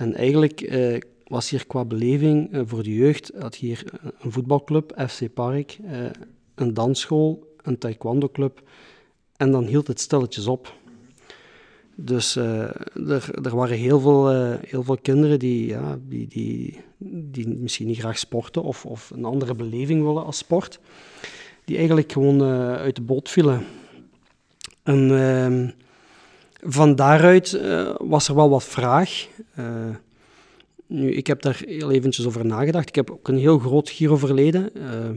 [0.00, 3.84] En eigenlijk eh, was hier qua beleving eh, voor de jeugd, had hier
[4.20, 6.04] een voetbalclub, FC Park, eh,
[6.54, 8.62] een dansschool, een taekwondo-club.
[9.36, 10.74] En dan hield het stilletjes op.
[11.94, 12.62] Dus eh,
[13.08, 16.80] er, er waren heel veel, eh, heel veel kinderen die, ja, die, die,
[17.30, 20.80] die misschien niet graag sporten of, of een andere beleving willen als sport,
[21.64, 23.64] die eigenlijk gewoon eh, uit de boot vielen.
[24.82, 25.68] En ehm,
[26.62, 29.26] van daaruit eh, was er wel wat vraag.
[29.54, 29.88] Eh,
[30.86, 32.88] nu, ik heb daar heel eventjes over nagedacht.
[32.88, 34.74] Ik heb ook een heel groot Giro-verleden.
[34.74, 35.10] Eh,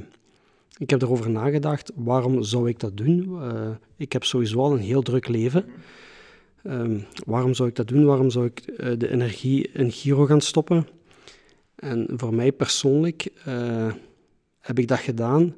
[0.77, 3.39] ik heb erover nagedacht, waarom zou ik dat doen?
[3.97, 5.65] Ik heb sowieso al een heel druk leven.
[6.63, 8.05] Ehm, waarom zou ik dat doen?
[8.05, 8.65] Waarom zou ik
[8.99, 10.87] de energie in Giro gaan stoppen?
[11.75, 13.29] En voor mij persoonlijk
[14.59, 15.55] heb ik dat gedaan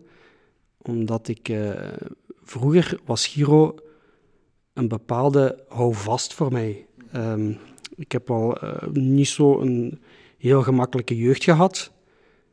[0.81, 1.51] omdat ik
[2.43, 3.75] vroeger was Giro
[4.75, 6.85] een bepaalde houvast voor mij.
[7.11, 7.53] Ehm,
[7.95, 10.01] ik heb al eh, niet zo een
[10.37, 11.91] heel gemakkelijke jeugd gehad,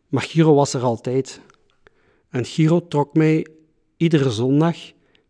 [0.09, 1.41] maar Giro was er altijd.
[2.29, 3.47] En Giro trok mij
[3.97, 4.77] iedere zondag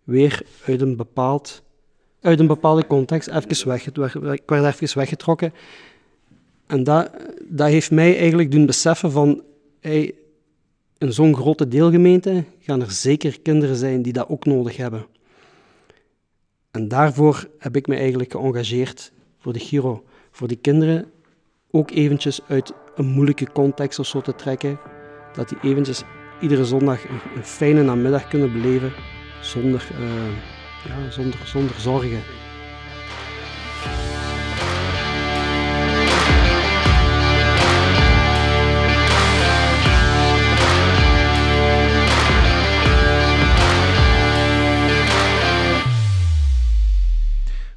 [0.04, 1.62] weer uit een, bepaald,
[2.20, 3.86] uit een bepaalde context even weg.
[3.86, 5.52] Ik werd even weggetrokken.
[6.66, 7.10] En dat,
[7.44, 9.42] dat heeft mij eigenlijk doen beseffen van...
[9.80, 10.14] Hey,
[10.98, 15.06] in zo'n grote deelgemeente gaan er zeker kinderen zijn die dat ook nodig hebben.
[16.72, 20.04] En daarvoor heb ik me eigenlijk geëngageerd voor de Giro.
[20.30, 21.10] Voor die kinderen
[21.70, 24.78] ook eventjes uit een moeilijke context of zo te trekken.
[25.32, 26.02] Dat die eventjes
[26.40, 28.92] iedere zondag een, fijne namiddag kunnen beleven
[29.40, 30.26] zonder, eh,
[30.88, 32.20] ja, zonder, zonder zorgen.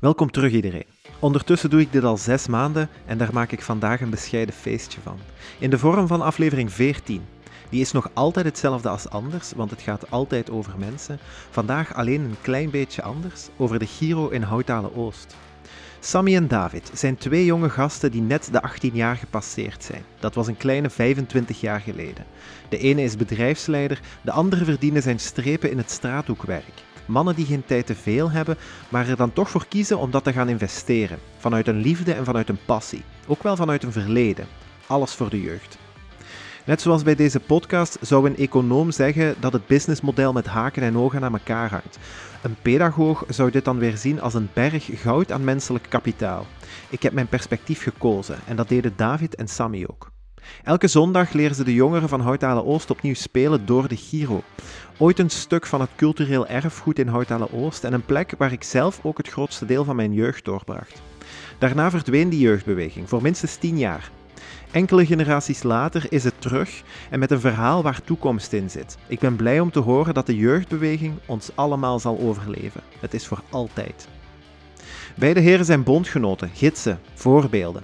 [0.06, 0.86] Welkom terug iedereen.
[1.20, 5.02] Ondertussen doe ik dit al zes maanden en daar maak ik vandaag een bescheiden feestje
[5.02, 5.17] van.
[5.59, 7.22] In de vorm van aflevering 14.
[7.70, 11.20] Die is nog altijd hetzelfde als anders, want het gaat altijd over mensen.
[11.50, 15.36] Vandaag alleen een klein beetje anders, over de Giro in Houtalen Oost.
[15.99, 20.04] Sammy en David zijn twee jonge gasten die net de 18 jaar gepasseerd zijn.
[20.20, 22.26] Dat was een kleine 25 jaar geleden.
[22.70, 26.83] De ene is bedrijfsleider, de andere verdiende zijn strepen in het straathoekwerk.
[27.05, 28.58] Mannen die geen tijd te veel hebben,
[28.89, 31.20] maar er dan toch voor kiezen om dat te gaan investeren.
[31.38, 33.04] Vanuit een liefde en vanuit een passie.
[33.27, 34.48] Ook wel vanuit een verleden.
[34.88, 35.77] Alles voor de jeugd.
[36.66, 40.98] Net zoals bij deze podcast zou een econoom zeggen dat het businessmodel met haken en
[40.98, 41.98] ogen aan elkaar hangt.
[42.42, 46.45] Een pedagoog zou dit dan weer zien als een berg goud aan menselijk kapitaal.
[46.89, 50.14] Ik heb mijn perspectief gekozen en dat deden David en Sammy ook.
[50.64, 54.43] Elke zondag leren ze de jongeren van Houtalen Oost opnieuw spelen door de Giro.
[54.98, 58.64] Ooit een stuk van het cultureel erfgoed in Houtalen Oost en een plek waar ik
[58.64, 61.02] zelf ook het grootste deel van mijn jeugd doorbracht.
[61.58, 64.11] Daarna verdween die jeugdbeweging voor minstens 10 jaar.
[64.72, 68.98] Enkele generaties later is het terug en met een verhaal waar toekomst in zit.
[69.08, 72.82] Ik ben blij om te horen dat de jeugdbeweging ons allemaal zal overleven.
[73.00, 74.08] Het is voor altijd.
[75.16, 77.84] Beide heren zijn bondgenoten, gidsen, voorbeelden.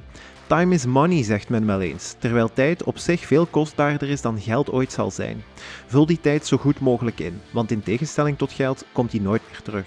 [0.51, 4.39] Time is money, zegt men wel eens, terwijl tijd op zich veel kostbaarder is dan
[4.39, 5.43] geld ooit zal zijn.
[5.87, 9.41] Vul die tijd zo goed mogelijk in, want in tegenstelling tot geld komt die nooit
[9.49, 9.85] meer terug.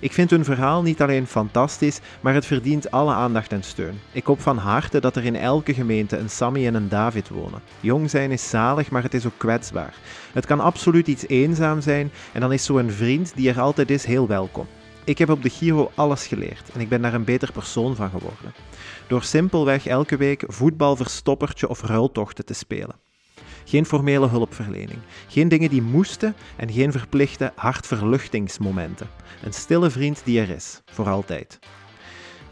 [0.00, 4.00] Ik vind hun verhaal niet alleen fantastisch, maar het verdient alle aandacht en steun.
[4.12, 7.62] Ik hoop van harte dat er in elke gemeente een Sammy en een David wonen.
[7.80, 9.94] Jong zijn is zalig, maar het is ook kwetsbaar.
[10.32, 14.04] Het kan absoluut iets eenzaam zijn en dan is zo'n vriend die er altijd is
[14.04, 14.66] heel welkom.
[15.06, 18.10] Ik heb op de Giro alles geleerd en ik ben daar een beter persoon van
[18.10, 18.52] geworden.
[19.06, 22.96] Door simpelweg elke week voetbal, verstoppertje of ruiltochten te spelen.
[23.64, 29.08] Geen formele hulpverlening, geen dingen die moesten en geen verplichte hartverluchtingsmomenten.
[29.42, 31.58] Een stille vriend die er is, voor altijd.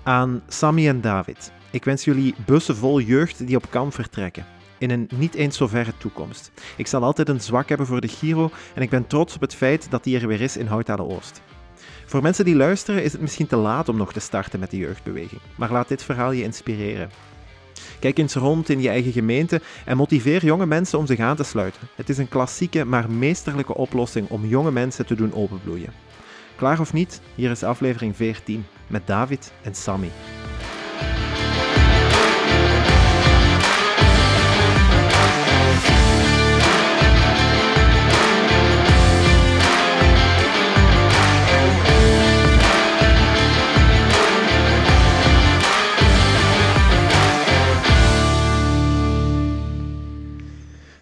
[0.02, 1.52] Aan Sammy en David.
[1.70, 4.46] Ik wens jullie bussen vol jeugd die op kamp vertrekken.
[4.78, 6.50] In een niet eens zo verre toekomst.
[6.76, 9.54] Ik zal altijd een zwak hebben voor de Giro en ik ben trots op het
[9.54, 11.42] feit dat die er weer is in Houtalen Oost.
[12.06, 14.76] Voor mensen die luisteren is het misschien te laat om nog te starten met de
[14.76, 17.10] jeugdbeweging, maar laat dit verhaal je inspireren.
[18.00, 21.44] Kijk eens rond in je eigen gemeente en motiveer jonge mensen om zich aan te
[21.44, 21.88] sluiten.
[21.94, 25.92] Het is een klassieke, maar meesterlijke oplossing om jonge mensen te doen openbloeien.
[26.56, 30.10] Klaar of niet, hier is aflevering 14 met David en Sammy.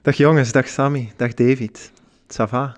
[0.02, 1.92] Dag jongens, dag Sammy, dag David.
[2.28, 2.76] Ça va?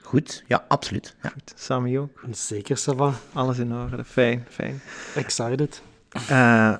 [0.00, 1.16] Goed, ja, absoluut.
[1.22, 1.28] Ja.
[1.28, 2.20] Goed, Sammy ook.
[2.30, 3.12] Zeker, Sava.
[3.32, 4.80] Alles in orde, fijn, fijn.
[5.14, 5.82] Excited.
[6.28, 6.74] Eh,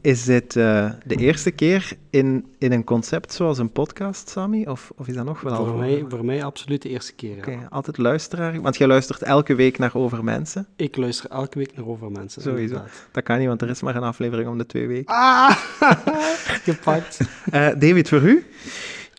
[0.00, 4.64] Is dit uh, de eerste keer in, in een concept zoals een podcast, Sammy?
[4.66, 7.66] Of, of is dat nog wel voor mij, voor mij absoluut de eerste keer, okay,
[7.70, 8.60] altijd luisteraar?
[8.60, 10.66] Want jij luistert elke week naar Over Mensen?
[10.76, 12.74] Ik luister elke week naar Over Mensen, Sowieso.
[12.74, 13.06] Inderdaad.
[13.12, 15.14] Dat kan niet, want er is maar een aflevering om de twee weken.
[15.14, 15.50] Ah,
[16.68, 17.18] gepakt.
[17.20, 18.46] uh, David, voor u?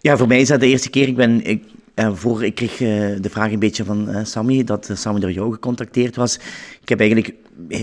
[0.03, 1.07] Ja, voor mij is dat de eerste keer.
[1.07, 1.43] Ik ben...
[1.43, 1.63] Ik
[1.95, 2.87] uh, voor, ik kreeg uh,
[3.21, 6.39] de vraag een beetje van uh, Sammy, dat Sammy door jou gecontacteerd was.
[6.81, 7.33] Ik heb eigenlijk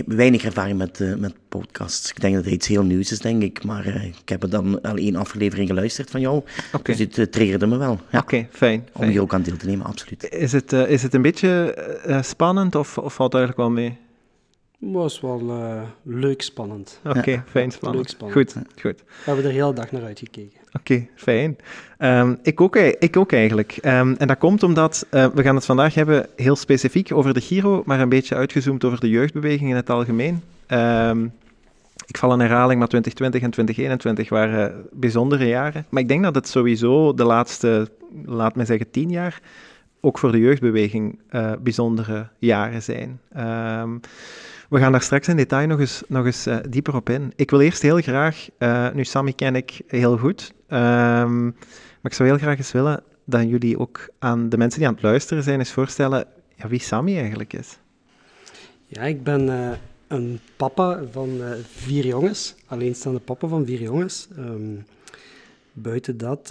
[0.05, 2.09] weinig ervaring met, met podcasts.
[2.09, 3.63] Ik denk dat het iets heel nieuws is, denk ik.
[3.63, 6.43] Maar ik heb er dan al één aflevering geluisterd van jou.
[6.73, 6.95] Okay.
[6.95, 7.99] Dus dit triggerde me wel.
[8.11, 8.19] Ja.
[8.19, 10.29] Oké, okay, fijn, Om hier ook aan deel te nemen, absoluut.
[10.29, 11.75] Is het, is het een beetje
[12.21, 13.97] spannend of, of valt het eigenlijk wel mee?
[14.77, 16.99] was wel uh, leuk spannend.
[17.05, 17.43] Oké, okay, ja.
[17.47, 18.03] fijn spannend.
[18.03, 18.53] Leuk spannend.
[18.53, 18.99] Goed, goed.
[19.07, 20.60] We hebben er de hele dag naar uitgekeken.
[20.73, 21.57] Oké, fijn.
[21.99, 23.77] Um, ik, ook, ik ook eigenlijk.
[23.85, 27.41] Um, en dat komt omdat uh, we gaan het vandaag hebben heel specifiek over de
[27.41, 30.41] Giro, maar een beetje uitgezoomd over de jeugdbeweging in het algemeen.
[30.67, 31.33] Um,
[32.05, 35.85] ik val in herhaling, maar 2020 en 2021 waren bijzondere jaren.
[35.89, 37.89] Maar ik denk dat het sowieso de laatste,
[38.25, 39.41] laat me zeggen, tien jaar
[40.01, 43.19] ook voor de jeugdbeweging uh, bijzondere jaren zijn.
[43.37, 43.99] Um,
[44.71, 47.33] we gaan daar straks in detail nog eens, nog eens uh, dieper op in.
[47.35, 51.43] Ik wil eerst heel graag, uh, nu Sammy ken ik heel goed, um,
[52.01, 54.93] maar ik zou heel graag eens willen dat jullie ook aan de mensen die aan
[54.93, 56.25] het luisteren zijn eens voorstellen
[56.55, 57.77] ja, wie Sammy eigenlijk is.
[58.85, 59.71] Ja, ik ben uh,
[60.07, 64.27] een papa van vier jongens, alleenstaande papa van vier jongens.
[64.37, 64.85] Um,
[65.73, 66.47] buiten dat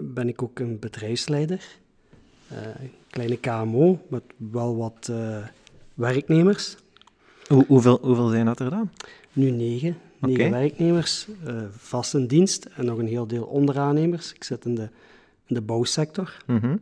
[0.00, 1.64] ben ik ook een bedrijfsleider.
[3.10, 5.12] kleine KMO met wel wat
[5.94, 6.76] werknemers.
[7.52, 8.90] Hoe, hoeveel, hoeveel zijn dat er dan?
[9.32, 9.96] Nu negen.
[10.18, 14.32] Negen werknemers, uh, vast in dienst en nog een heel deel onderaannemers.
[14.32, 14.88] Ik zit in de,
[15.46, 16.36] in de bouwsector.
[16.46, 16.76] Mhm.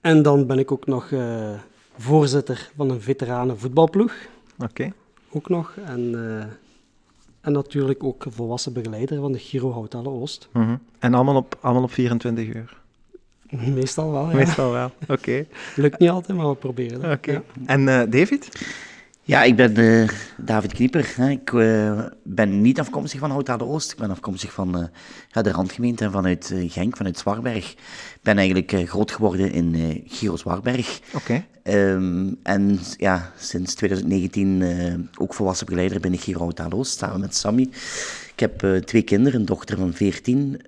[0.00, 1.50] En dan ben ik ook nog uh,
[1.96, 4.14] voorzitter van een veteranen voetbalploeg.
[4.58, 4.92] Oké.
[5.30, 5.74] Ook nog.
[5.84, 6.42] En, uh,
[7.40, 10.48] en natuurlijk ook volwassen begeleider van de Giro Houtale Oost.
[10.52, 10.76] Mhm.
[10.98, 12.80] En allemaal op, allemaal op 24 uur?
[13.74, 14.36] Meestal wel, ja.
[14.36, 15.46] Meestal wel, oké.
[15.76, 17.18] Lukt niet altijd, maar we proberen het.
[17.18, 17.32] Oké.
[17.32, 17.42] Ja.
[17.66, 18.48] En David?
[19.30, 21.12] Ja, ik ben uh, David Knieper.
[21.16, 21.30] Hè.
[21.30, 23.92] Ik uh, ben niet afkomstig van Hout Oost.
[23.92, 24.84] Ik ben afkomstig van uh,
[25.28, 27.70] ja, de randgemeente vanuit Genk, vanuit Zwarberg.
[27.70, 31.00] Ik ben eigenlijk groot geworden in Giro Zwarberg.
[31.14, 31.44] Oké.
[31.62, 31.92] Okay.
[31.92, 37.68] Um, en ja, sinds 2019 ook volwassen begeleider binnen Giro Hout Oost, samen met Sammy.
[38.32, 40.60] Ik heb twee kinderen, een dochter van 14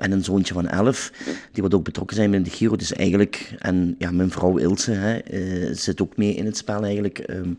[0.00, 1.12] en een zoontje van 11,
[1.52, 2.76] die wat ook betrokken zijn met de Giro.
[2.76, 6.84] Dus eigenlijk, en ja, mijn vrouw Ilse hè, uh, zit ook mee in het spel
[6.84, 7.24] eigenlijk.
[7.30, 7.58] Um,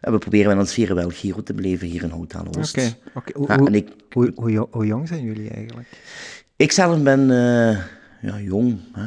[0.00, 2.76] en we proberen wel ons vieren wel Giro te beleven hier in Hotel Oost.
[2.76, 3.56] Oké, okay, okay.
[3.56, 5.88] ja, hoe, hoe, hoe, hoe, jong zijn jullie eigenlijk?
[6.56, 7.78] Ik zelf ben uh,
[8.20, 9.04] ja, jong, hè.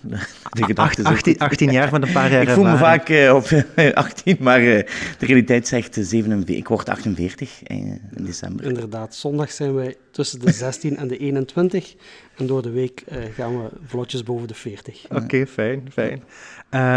[0.50, 3.64] De gedachte 18, 18, jaar met een paar jaar Ik voel me vaak uh, op
[3.94, 4.76] 18, maar uh,
[5.18, 6.56] de realiteit zegt 47.
[6.56, 8.64] Ik word 48 uh, in december.
[8.64, 11.94] Inderdaad, zondag zijn wij tussen de 16 en de 21.
[12.36, 15.04] En door de week uh, gaan we vlotjes boven de 40.
[15.04, 16.22] Oké, okay, fijn, fijn.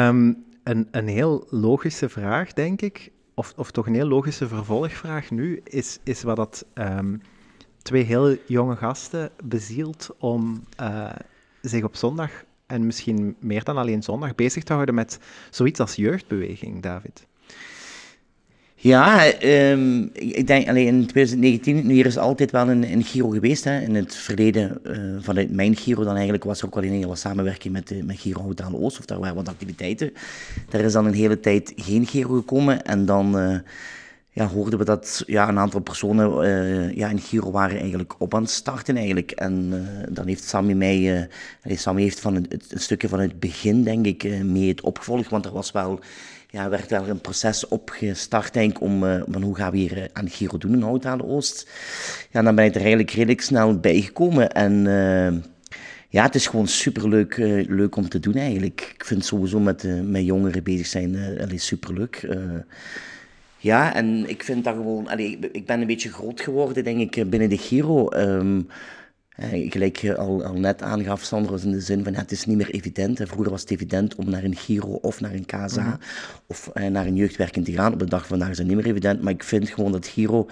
[0.08, 5.32] Um, een, een heel logische vraag, denk ik, of, of toch een heel logische vervolgvraag
[5.32, 7.22] nu, is, is wat dat um,
[7.82, 10.64] twee heel jonge gasten bezielt om
[11.62, 12.32] zich op zondag
[12.66, 15.20] en misschien meer dan alleen zondag bezig te houden met
[15.50, 17.26] zoiets als jeugdbeweging, David?
[18.84, 23.64] Ja, um, ik denk alleen in 2019, hier is altijd wel een, een Giro geweest.
[23.64, 23.80] Hè.
[23.80, 27.16] In het verleden, uh, vanuit mijn Giro dan eigenlijk, was er ook wel een hele
[27.16, 30.14] samenwerking met, uh, met Giro Hotel Oost, of daar waren wat activiteiten.
[30.70, 33.40] Daar is dan een hele tijd geen Giro gekomen en dan...
[33.40, 33.58] Uh,
[34.34, 38.36] ja, hoorden we dat ja, een aantal personen uh, ja, in Giro waren eigenlijk op
[38.36, 39.32] aan het starten eigenlijk.
[39.32, 41.28] En uh, dan heeft Sammy mij,
[41.64, 45.46] uh, Sammy heeft van een stukje van het begin denk ik mee het opgevolgd, want
[45.46, 46.00] er was wel,
[46.50, 49.00] ja, werd wel een proces opgestart denk ik om,
[49.30, 51.70] van hoe gaan we hier aan Giro doen in Hout aan de Oost.
[52.32, 54.84] Ja, dan ben ik er eigenlijk redelijk snel bijgekomen en
[56.10, 57.38] ja, het is gewoon superleuk
[57.68, 58.94] leuk om te doen eigenlijk.
[58.96, 62.28] Ik vind sowieso met, met jongeren bezig zijn uh, superleuk.
[63.64, 65.08] Ja, en ik vind dat gewoon...
[65.08, 68.12] Allee, ik ben een beetje groot geworden, denk ik, binnen de Giro.
[68.12, 68.68] Um,
[69.70, 72.58] gelijk je al, al net aangaf, Sandro, in de zin van ja, het is niet
[72.58, 73.20] meer evident.
[73.24, 76.00] Vroeger was het evident om naar een Giro of naar een KSA mm -hmm.
[76.48, 77.94] of eh, naar een jeugdwerking te gaan.
[77.94, 80.08] Op de dag van vandaag is het niet meer evident, maar ik vind gewoon dat
[80.08, 80.48] Giro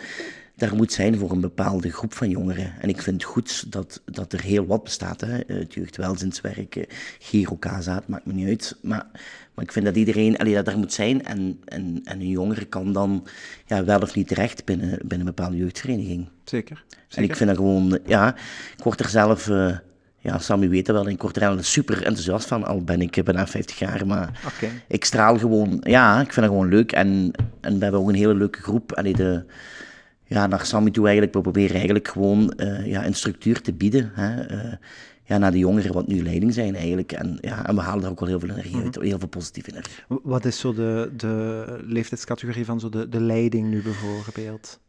[0.55, 2.73] daar moet zijn voor een bepaalde groep van jongeren.
[2.79, 5.21] En ik vind het goed dat, dat er heel wat bestaat.
[5.21, 5.39] Hè.
[5.47, 6.85] Het jeugdwelzinswerk,
[7.19, 8.77] Giro, KSA, het maakt me niet uit.
[8.81, 9.05] Maar
[9.53, 12.65] maar ik vind dat iedereen allee, dat daar moet zijn en, en, en een jongere
[12.65, 13.27] kan dan
[13.65, 16.27] ja, wel of niet terecht binnen, binnen een bepaalde jeugdvereniging.
[16.43, 17.17] Zeker, zeker.
[17.17, 18.35] En ik vind dat gewoon, ja,
[18.77, 19.77] ik word er zelf, uh,
[20.19, 23.23] ja, Sammy weet dat wel, ik word er wel super enthousiast van, al ben ik
[23.23, 24.83] bijna 50 jaar, maar okay.
[24.87, 27.31] ik straal gewoon, ja, ik vind dat gewoon leuk en,
[27.61, 28.93] en we hebben ook een hele leuke groep.
[28.93, 29.43] Allee, de,
[30.31, 34.11] ja, naar Sammy toe eigenlijk, we proberen eigenlijk gewoon uh, ja, een structuur te bieden.
[34.13, 34.73] Hè, uh,
[35.31, 37.11] ja, naar de jongeren wat nu leiding zijn eigenlijk.
[37.11, 39.71] En, ja, en we halen daar ook wel heel veel energie uit, heel veel positieve
[39.71, 39.93] energie.
[40.07, 44.79] Wat is zo de, de leeftijdscategorie van zo de, de leiding nu bijvoorbeeld?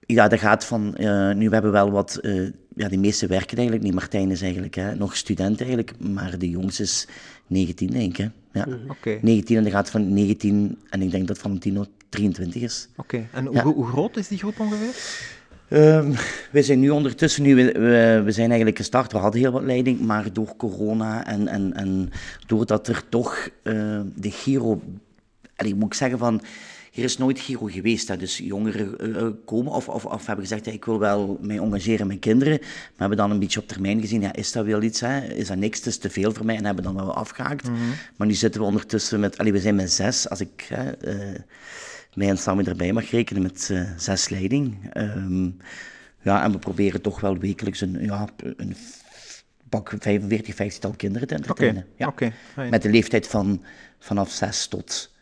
[0.00, 3.56] Ja, dat gaat van, uh, nu we hebben wel wat, uh, ja, de meeste werken
[3.56, 3.94] eigenlijk niet.
[3.94, 7.08] Martijn is eigenlijk hè, nog student eigenlijk, maar de jongste is
[7.46, 8.30] 19 denk ik.
[8.52, 8.60] Hè.
[8.60, 8.66] Ja.
[8.66, 8.90] Mhm.
[8.90, 9.18] Okay.
[9.22, 12.88] 19 en dat gaat van 19 en ik denk dat Valentino 23 is.
[12.96, 13.28] Oké, okay.
[13.32, 13.62] en ja.
[13.62, 14.94] hoe, hoe groot is die groep ongeveer?
[15.72, 16.14] Um,
[16.52, 19.62] we zijn nu ondertussen, nu, we, we, we, zijn eigenlijk gestart, we hadden heel wat
[19.62, 22.12] leiding, maar door corona en, en, en
[22.46, 24.80] doordat er toch uh, de Giro,
[25.76, 26.42] moet ik zeggen van,
[26.90, 28.08] hier is nooit Giro geweest.
[28.08, 28.16] Hè.
[28.16, 32.18] Dus jongeren uh, komen of, of, of hebben gezegd, ik wil wel mij engageren met
[32.18, 35.20] kinderen, maar hebben dan een beetje op termijn gezien, ja, is dat wel iets, hè?
[35.20, 37.68] is dat niks, het is te veel voor mij en hebben dan wel afgehaakt.
[37.68, 37.92] Mm -hmm.
[38.16, 40.68] Maar nu zitten we ondertussen met, allee, we zijn met zes, als ik...
[40.72, 41.14] Uh,
[42.14, 44.96] mij en Sammy erbij mag rekenen met uh, zes leiding.
[44.96, 45.56] Um,
[46.22, 48.76] ja, en we proberen toch wel wekelijks een, ja, een
[49.68, 51.86] pak 45, 50 tal kinderen te entertainen.
[51.98, 52.32] Okay.
[52.56, 52.68] Ja.
[52.70, 53.62] Met de leeftijd van
[53.98, 55.14] vanaf 6 tot.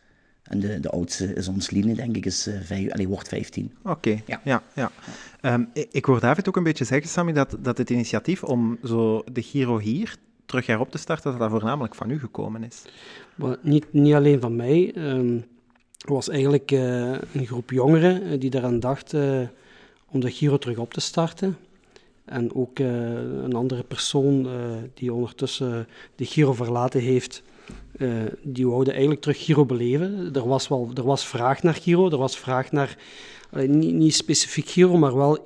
[0.42, 3.72] En de, de oudste is ons Line, denk ik, is, uh, vijf, wordt 15.
[3.82, 4.22] Oké, okay.
[4.26, 4.40] ja.
[4.44, 4.90] ja, ja.
[5.54, 8.78] Um, ik, ik hoor David ook een beetje zeggen, Sammy, dat, dat het initiatief om
[8.84, 10.16] zo de Giro hier
[10.46, 12.82] terug herop te starten, dat dat voornamelijk van u gekomen is.
[13.34, 14.94] Maar niet, niet alleen van mij.
[14.96, 15.44] Um,
[16.06, 19.48] was eigenlijk uh, een groep jongeren uh, die eraan dachten uh,
[20.10, 21.56] om de Giro terug op te starten.
[22.24, 24.48] En ook een andere persoon
[24.94, 27.42] die ondertussen de Giro verlaten heeft,
[28.42, 30.30] die wou eigenlijk terug Giro beleven.
[30.34, 32.98] Er was, wel, er was vraag naar Giro, er was vraag naar,
[33.66, 35.38] niet, niet, specifiek Giro, maar wel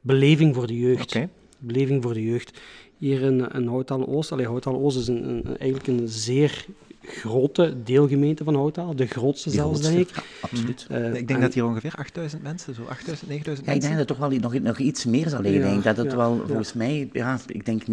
[0.00, 1.14] beleving voor de jeugd.
[1.14, 1.28] Okay.
[1.58, 2.58] Beleving voor de jeugd.
[2.96, 6.66] Hier in, in Houthal-Oost, Houthal-Oost is een, een, eigenlijk een zeer
[7.08, 10.10] grote deelgemeente van Houthal, de grootste zelfs, denk ik.
[10.16, 10.86] Ja, absoluut.
[10.90, 14.08] Uh, ik denk dat hier ongeveer 8000 mensen, zo 8000, 9000 ja, ik denk dat
[14.08, 15.60] het toch wel nog, nog iets meer zal liggen.
[15.60, 16.46] Ja, denk dat het ja, wel, ja.
[16.46, 17.86] volgens mij, ja, ik denk 9,5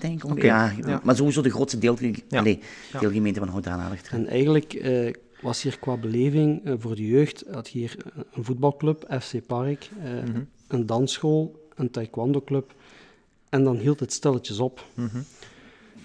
[0.00, 0.30] denk ik.
[0.30, 1.00] Oké, Ja, ja.
[1.04, 1.96] Maar sowieso de grootste deel,
[2.28, 2.38] Ja.
[2.38, 2.60] allee,
[2.92, 3.00] Ja.
[3.00, 4.08] deelgemeente van aandacht.
[4.08, 7.96] En eigenlijk eh, was hier qua beleving eh, voor de jeugd, had hier
[8.32, 12.74] een voetbalclub, FC Park, eh, Mhm, een dansschool, een taekwondo-club.
[13.48, 14.84] En dan hield het stilletjes op.
[14.94, 15.18] mhm.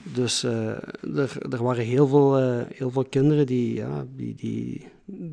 [0.03, 0.69] Dus eh,
[1.17, 4.87] er, er waren heel veel, eh, heel veel kinderen die, ja, die, die,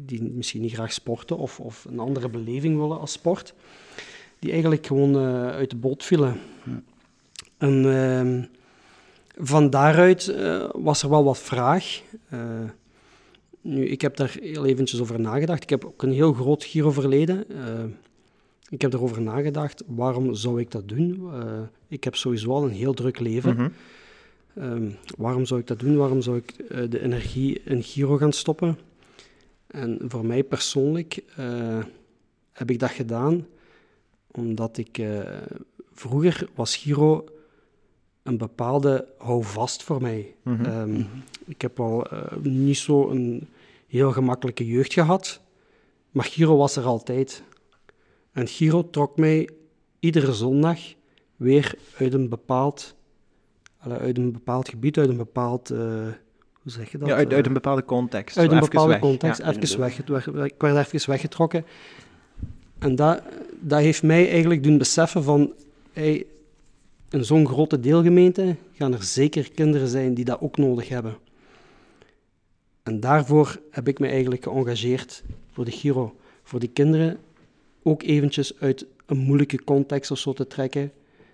[0.07, 3.55] die misschien niet graag sporten of, of een andere beleving willen als sport,
[4.39, 6.41] die eigenlijk gewoon eh, uit de boot vielen.
[6.65, 6.83] Ja.
[7.59, 8.43] En ehm,
[9.47, 10.35] van daaruit
[10.73, 12.03] was er wel wat vraag.
[13.62, 15.62] Nu, ik heb daar heel eventjes over nagedacht.
[15.62, 17.49] Ik heb ook een heel groot Giro-verleden.
[17.49, 17.85] Eh,
[18.69, 21.31] ik heb erover nagedacht, waarom zou ik dat doen?
[21.89, 23.55] Ik heb sowieso al een heel druk leven.
[23.55, 23.69] Mhm.
[24.57, 25.97] Ehm, waarom zou ik dat doen?
[25.97, 28.78] Waarom zou ik eh, de energie in Giro gaan stoppen?
[29.66, 31.78] En voor mij persoonlijk eh,
[32.52, 33.47] heb ik dat gedaan
[34.30, 35.21] omdat ik eh,
[35.92, 37.25] vroeger was Giro
[38.23, 40.35] een bepaalde houvast voor mij.
[40.42, 40.64] Mhm.
[40.64, 41.02] Ehm,
[41.47, 43.49] ik heb al eh, niet zo een
[43.87, 45.40] heel gemakkelijke jeugd gehad,
[46.11, 47.42] maar Giro was er altijd.
[48.33, 49.49] En Giro trok mij
[50.00, 50.78] iedere zondag
[51.37, 52.95] weer uit een bepaald,
[53.89, 55.79] uit een bepaald gebied, uit een bepaald, eh,
[56.63, 57.09] hoe zeg je dat?
[57.09, 58.39] Ja, uit, uit Eh, een bepaalde context.
[58.39, 59.01] uit een bepaalde weg.
[59.01, 59.53] context, Ja.
[59.53, 59.97] even weg.
[59.97, 61.65] Het werd- Ik werd even weggetrokken.
[62.79, 63.23] En dat,
[63.61, 65.53] dat heeft mij eigenlijk doen beseffen van...
[65.93, 66.27] Hey,
[67.11, 71.17] in zo'n grote deelgemeente gaan er zeker kinderen zijn die dat ook nodig hebben.
[72.83, 75.23] En daarvoor heb ik me eigenlijk geëngageerd
[75.53, 76.15] voor de Giro.
[76.43, 77.19] Voor die kinderen
[77.83, 80.93] ook eventjes uit een moeilijke context of zo te trekken.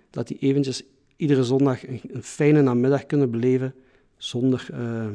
[0.09, 0.83] Dat die eventjes
[1.17, 3.73] iedere zondag een, een fijne namiddag kunnen beleven
[4.17, 5.05] zonder, eh,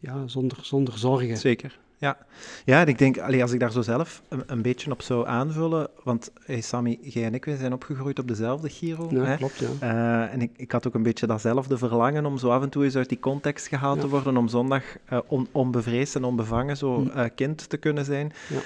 [0.00, 1.36] ja, zonder, zonder zorgen.
[1.36, 1.78] Zeker.
[1.98, 2.18] Ja,
[2.64, 5.26] ja en ik denk, allee, als ik daar zo zelf een, een beetje op zou
[5.26, 9.08] aanvullen, want hey, Sammy, jij en ik wij zijn opgegroeid op dezelfde Giro.
[9.10, 9.36] Ja, hè?
[9.36, 9.68] klopt, ja.
[9.80, 12.84] Eh, en ik, ik had ook een beetje datzelfde verlangen om zo af en toe
[12.84, 14.02] eens uit die context gehaald Ja.
[14.02, 17.28] te worden, om zondag eh, on, onbevreesd en onbevangen zo Hm.
[17.34, 18.32] kind te kunnen zijn.
[18.48, 18.56] Ja.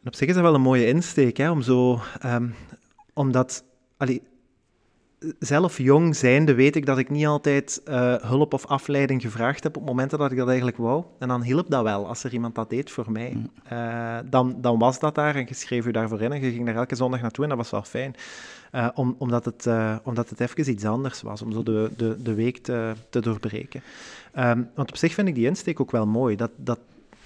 [0.00, 2.48] En op zich is dat wel een mooie insteek, hè, om zo, ehm,
[3.12, 3.64] omdat,
[3.96, 4.22] allee,
[5.38, 9.76] zelf jong zijnde weet ik dat ik niet altijd eh, hulp of afleiding gevraagd heb
[9.76, 11.04] op momenten dat ik dat eigenlijk wou.
[11.18, 13.32] En dan hielp dat wel, als er iemand dat deed voor mij.
[13.34, 13.50] Mm.
[13.64, 16.66] Eh, dan, dan was dat daar en je schreef je daarvoor in en je ging
[16.66, 18.14] daar elke zondag naartoe en dat was wel fijn.
[18.70, 19.68] Eh, om, omdat, het,
[20.02, 23.82] omdat het even iets anders was, om zo de, de, de week te, te doorbreken.
[24.32, 26.78] Ehm, want op zich vind ik die insteek ook wel mooi, dat dat,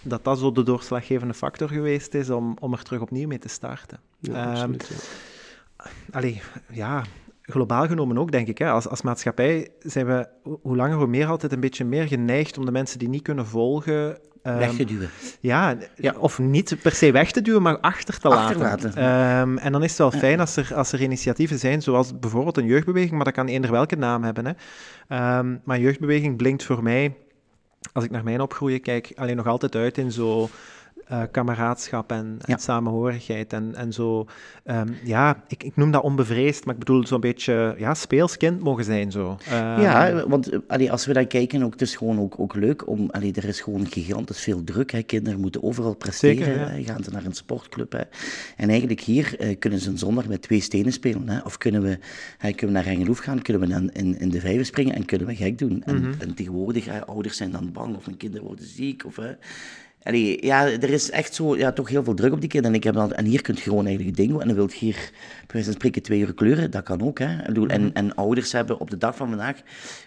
[0.02, 3.48] dat, dat zo de doorslaggevende factor geweest is om, om er terug opnieuw mee te
[3.48, 3.98] starten.
[4.18, 4.88] Ja, Ehm, absoluut.
[4.88, 5.90] Ja.
[6.10, 6.42] Allee,
[6.72, 7.04] ja,
[7.50, 8.58] globaal genomen ook, denk ik.
[8.58, 8.70] Hè.
[8.70, 10.28] Als, als maatschappij zijn we
[10.62, 13.46] hoe langer hoe meer altijd een beetje meer geneigd om de mensen die niet kunnen
[13.46, 14.18] volgen...
[14.42, 15.08] Um, weg te duwen.
[15.40, 19.04] Ja, ja, of niet per se weg te duwen, maar achter te laten.
[19.04, 22.56] Um, en dan is het wel fijn als er, als er initiatieven zijn, zoals bijvoorbeeld
[22.56, 24.44] een jeugdbeweging, maar dat kan eender welke naam hebben.
[24.46, 25.38] Hè.
[25.38, 27.16] Um, maar jeugdbeweging blinkt voor mij,
[27.92, 30.48] als ik naar mijn opgroeien kijk, alleen nog altijd uit in zo
[31.10, 34.26] uh, kameraadschap en, en samenhorigheid en, en zo.
[34.64, 38.84] Um, ja, ik, ik noem dat onbevreesd, maar ik bedoel zo'n beetje ja, speelskind mogen
[38.84, 39.10] zijn.
[39.10, 39.28] Zo.
[39.30, 39.36] Um,
[39.80, 42.88] ja, want allee, als we daar kijken, ook, het is gewoon ook, ook leuk.
[42.88, 44.90] Om, allee, er is gewoon gigantisch veel druk.
[44.90, 45.02] Hè.
[45.02, 46.68] Kinderen moeten overal presteren.
[46.68, 46.84] Zeker.
[46.84, 47.92] Gaan ze naar een sportclub.
[47.92, 48.02] Hè.
[48.56, 51.28] En eigenlijk hier uh, kunnen ze een zondag met twee stenen spelen.
[51.28, 51.40] Hè.
[51.40, 51.98] Of kunnen we,
[52.38, 55.04] hè, kunnen we naar Engelhoef gaan, kunnen we in, in, in de vijver springen en
[55.04, 55.82] kunnen we gek doen.
[55.84, 56.14] En, mm -hmm.
[56.18, 59.04] en tegenwoordig, hè, ouders zijn dan bang of hun kinderen worden ziek.
[59.04, 59.32] Of, hè,
[60.02, 62.74] Allee, ja, er is echt zo, ja, toch heel veel druk op die kinderen.
[62.74, 64.78] En, ik heb dan, en hier kun je gewoon eigenlijk dingen En dan wilt je
[64.78, 66.70] hier, bij wijze van spreken, twee uur kleuren.
[66.70, 67.18] Dat kan ook.
[67.18, 67.42] Hè.
[67.46, 67.96] Bedoel, en, mhm.
[67.96, 69.62] en ouders hebben op de dag van vandaag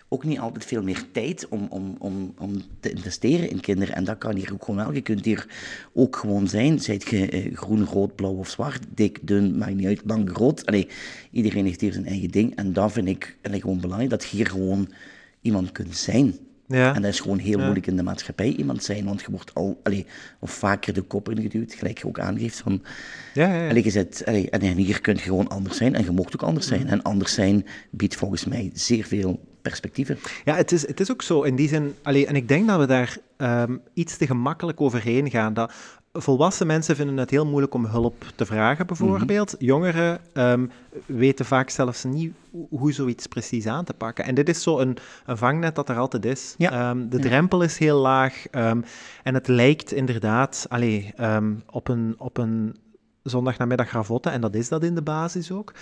[0.09, 3.95] ook niet altijd veel meer tijd om, om, om, om te investeren in kinderen.
[3.95, 4.93] En dat kan hier ook gewoon wel.
[4.93, 5.47] Je kunt hier
[5.93, 6.79] ook gewoon zijn.
[6.79, 10.65] Zijt je eh, groen, rood, blauw of zwart, dik, dun, maakt niet uit, lang, groot.
[10.65, 10.87] Allee,
[11.31, 12.55] iedereen heeft hier zijn eigen ding.
[12.55, 14.89] En dat vind ik allee, gewoon belangrijk, dat je hier gewoon
[15.41, 16.35] iemand kunt zijn.
[16.73, 16.95] Ja.
[16.95, 19.79] En dat is gewoon heel moeilijk in de maatschappij iemand zijn, want je wordt al,
[19.83, 20.05] allee,
[20.39, 22.83] of vaker de kop ingeduwd, gelijk je ook aangeeft van...
[23.33, 23.69] Ja, ja.
[23.69, 26.43] Allee, je zit, allee, en hier kun je gewoon anders zijn en je mocht ook
[26.43, 26.81] anders zijn.
[26.81, 26.89] Mhm.
[26.89, 30.17] En anders zijn biedt volgens mij zeer veel perspectieven.
[30.45, 32.79] Ja, het is, het is ook zo in die zin, allee, en ik denk dat
[32.79, 35.53] we daar um, iets te gemakkelijk overheen gaan.
[35.53, 35.73] Dat
[36.13, 39.53] volwassen mensen vinden het heel moeilijk om hulp te vragen, bijvoorbeeld.
[39.53, 39.65] Mhm.
[39.65, 40.71] Jongeren um,
[41.05, 42.33] weten vaak zelfs niet
[42.69, 44.25] hoe zoiets precies aan te pakken.
[44.25, 46.55] En dit is zo een, een vangnet dat er altijd is.
[46.57, 46.89] Ja.
[46.89, 47.23] Um, de ja.
[47.23, 48.83] drempel is heel laag um,
[49.23, 51.13] en het lijkt inderdaad allee,
[51.69, 52.75] op een, op een
[53.23, 55.73] zondagnamiddag ravotten, en dat is dat in de basis ook.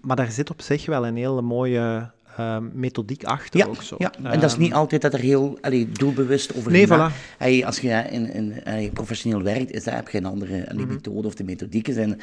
[0.00, 2.10] maar daar zit op zich wel een hele mooie
[2.40, 3.94] uh, methodiek achter ja, ook zo.
[3.98, 7.64] Ja, en dat is niet ehm, altijd dat er heel allee, doelbewust over Nee, voilà.
[7.64, 11.26] Als je in, in, allee, professioneel werkt, is dat, heb je een andere mm methode
[11.26, 12.20] of de methodieken zijn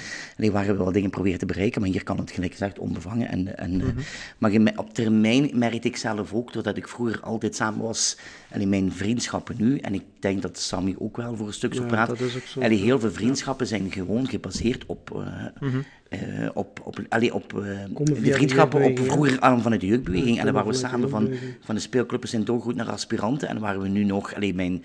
[0.51, 3.28] waar je wel dingen probeert te bereiken, maar hier kan het gelijk gezegd onbevangen.
[3.30, 3.96] En, en, mm -hmm.
[4.38, 8.18] Maar op termijn merkte ik zelf ook, doordat ik vroeger altijd samen was,
[8.50, 11.74] en in mijn vriendschappen nu, en ik denk dat Sammy ook wel voor een stuk
[11.74, 12.14] zo ja, praat,
[12.59, 15.12] en heel veel vriendschappen zijn gewoon gebaseerd op...
[15.16, 15.22] Uh,
[15.59, 15.83] mm -hmm.
[16.09, 17.62] Uh, op, op, allee, op uh,
[18.03, 20.38] de vriendschappen op vroeger aan van de jeugdbeweging.
[20.40, 21.29] En dan waren we samen van,
[21.64, 23.48] van de speelclubben zijn doorgoed naar aspiranten.
[23.48, 24.83] En waren we nu nog, allee, mijn,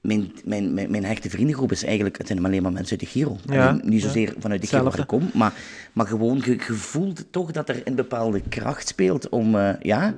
[0.00, 3.06] mijn, mijn, mijn, mijn, hechte vriendengroep is eigenlijk, het zijn alleen maar mensen uit de
[3.06, 3.36] Giro.
[3.46, 4.34] Ja, niet zozeer ja.
[4.38, 5.52] vanuit de Giro waar ik kom, maar,
[5.92, 10.14] maar gewoon, voelt toch dat er een bepaalde kracht speelt om, uh, ja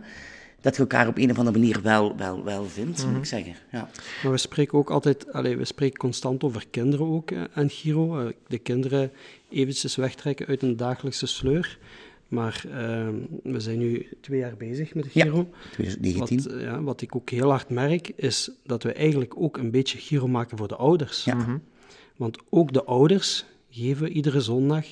[0.64, 3.24] dat je elkaar op een of andere manier wel, wel, wel vindt, moet ik mhm.
[3.24, 3.54] zeggen.
[3.72, 3.90] Ja.
[4.22, 8.18] Maar we spreken ook altijd, allez, we spreken constant over kinderen ook en Giro.
[8.18, 9.10] Eh, de kinderen
[9.48, 11.78] eventjes wegtrekken uit een dagelijkse sleur.
[12.28, 12.72] Maar uh,
[13.42, 15.36] we zijn nu twee jaar bezig met Giro.
[15.36, 16.42] Ja, 2019.
[16.42, 19.98] Wat, ja, wat ik ook heel hard merk, is dat we eigenlijk ook een beetje
[19.98, 21.24] Giro maken voor de ouders.
[21.24, 21.34] Ja.
[21.34, 21.58] Mhm.
[22.16, 24.86] Want ook de ouders geven iedere zondag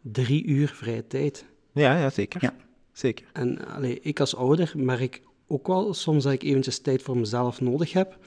[0.00, 1.44] drie uur vrije tijd.
[1.72, 2.42] Ja, ja zeker.
[2.42, 2.54] Ja.
[2.92, 3.26] Zeker.
[3.32, 7.60] En allee, ik als ouder merk ook wel soms dat ik eventjes tijd voor mezelf
[7.60, 8.18] nodig heb.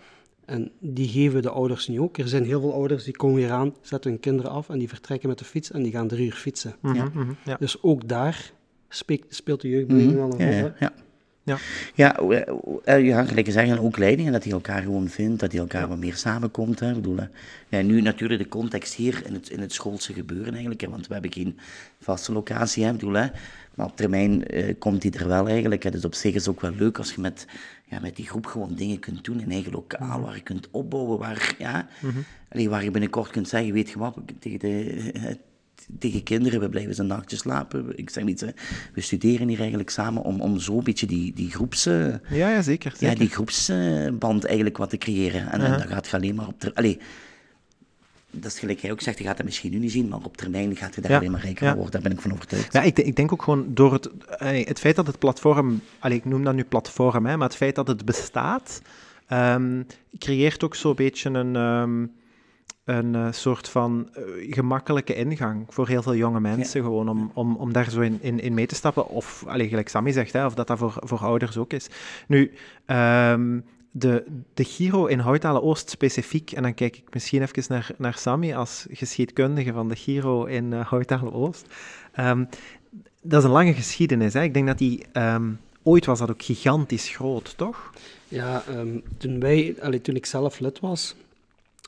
[0.46, 2.18] En die geven de ouders nu ook.
[2.18, 4.90] Er zijn heel veel ouders die komen weer aan, zetten hun kinderen af en die
[4.90, 6.76] vertrekken met de fiets en die gaan drie uur fietsen.
[6.82, 7.58] Mm -hmm, ja.
[7.60, 8.52] Dus ook daar
[8.90, 10.30] speelt, speelt de jeugdbeweging mm -hmm.
[10.30, 10.72] wel een rol.
[10.80, 10.94] Ja,
[11.46, 11.58] ja.
[11.94, 12.18] Ja,
[12.84, 15.88] eh, ja, gelijk zeggen, ook leidingen, dat die elkaar gewoon vindt, dat die elkaar ja.
[15.88, 16.80] wat meer samenkomt.
[16.80, 16.94] Hè.
[16.94, 17.18] Bedoel,
[17.70, 21.08] ja, nu natuurlijk de context hier in het, in het schoolse gebeuren eigenlijk, hè, want
[21.08, 21.60] we hebben geen
[22.00, 22.84] vaste locatie.
[22.84, 23.28] Hè, bedoel, hè.
[23.76, 25.84] Maar op termijn uh, komt die er wel eigenlijk.
[25.84, 25.92] Hè.
[25.92, 27.48] Dus op zich is het ook wel leuk als je met,
[27.86, 31.20] ja, met die groep gewoon dingen kunt doen in eigen lokaal, waar je kunt opbouwen,
[31.20, 32.24] waar, ja, mm -hmm.
[32.50, 35.38] allee, waar je binnenkort kunt zeggen, weet je wat, tegen de,
[36.00, 37.98] tegen kinderen, we blijven een nachtje slapen.
[37.98, 38.54] Ik zeg niet,
[38.94, 41.84] we studeren hier eigenlijk samen om, om zo een beetje die, die groeps...
[41.84, 43.10] Ja, ja, zeker, zeker.
[43.10, 45.52] Ja, die groepsband eigenlijk wat te creëren.
[45.52, 45.74] En, uh -huh.
[45.74, 46.72] en dan gaat je alleen maar op...
[46.74, 47.00] Allee,
[48.36, 50.38] dat is gelijk jij ook zegt, je gaat dat misschien nu niet zien, maar op
[50.38, 51.74] termijn gaat je daar ja, alleen maar rijker ja.
[51.76, 51.92] worden.
[51.92, 52.74] Daar ben ik van overtuigd.
[52.74, 54.10] Ja, ik, ik denk ook gewoon door het,
[54.68, 57.76] het feit dat het platform, allee, ik noem dat nu platform, hè, maar het feit
[57.76, 58.82] dat het bestaat,
[59.30, 59.86] um,
[60.20, 62.12] creëert ook zo'n beetje een, um,
[62.84, 66.86] een uh, soort van uh, gemakkelijke ingang voor heel veel jonge mensen, ja.
[66.86, 69.08] gewoon om, om, om daar zo in, in, in mee te stappen.
[69.08, 71.88] Of, allee, gelijk Sammy zegt, hè, of dat dat voor, voor ouders ook is.
[72.28, 72.52] Nu,
[72.88, 73.64] um,
[73.98, 78.18] de, de Giro in Houtalen Oost specifiek, en dan kijk ik misschien even naar, naar
[78.18, 81.66] Sammy als geschiedkundige van de Giro in uh, Houtalen Oost.
[82.20, 82.50] Um,
[83.22, 84.34] dat is een lange geschiedenis.
[84.34, 84.44] Hè?
[84.44, 87.92] Ik denk dat die um, ooit was dat ook gigantisch groot, toch?
[88.28, 91.16] Ja, um, toen, wij, allee, toen ik zelf lid was,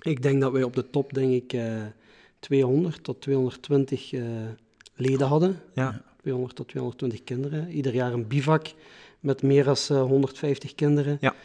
[0.01, 1.81] ik denk dat wij op de top, denk ik, uh,
[2.39, 4.23] 200 tot 220 uh,
[4.95, 5.59] leden hadden.
[5.73, 6.01] Ja.
[6.21, 7.71] 200 tot 220 kinderen.
[7.71, 8.67] Ieder jaar een bivak
[9.19, 11.17] met meer dan 150 kinderen.
[11.21, 11.35] Ja.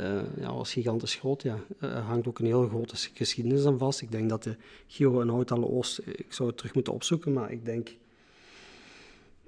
[0.00, 1.42] Uh, ja, was gigantisch groot.
[1.42, 1.58] Ja.
[1.80, 4.00] Er hangt ook een hele grote geschiedenis aan vast.
[4.00, 4.56] Ik denk dat de
[4.86, 7.96] Giro in Houtale Oost, ik zou het terug moeten opzoeken, maar ik denk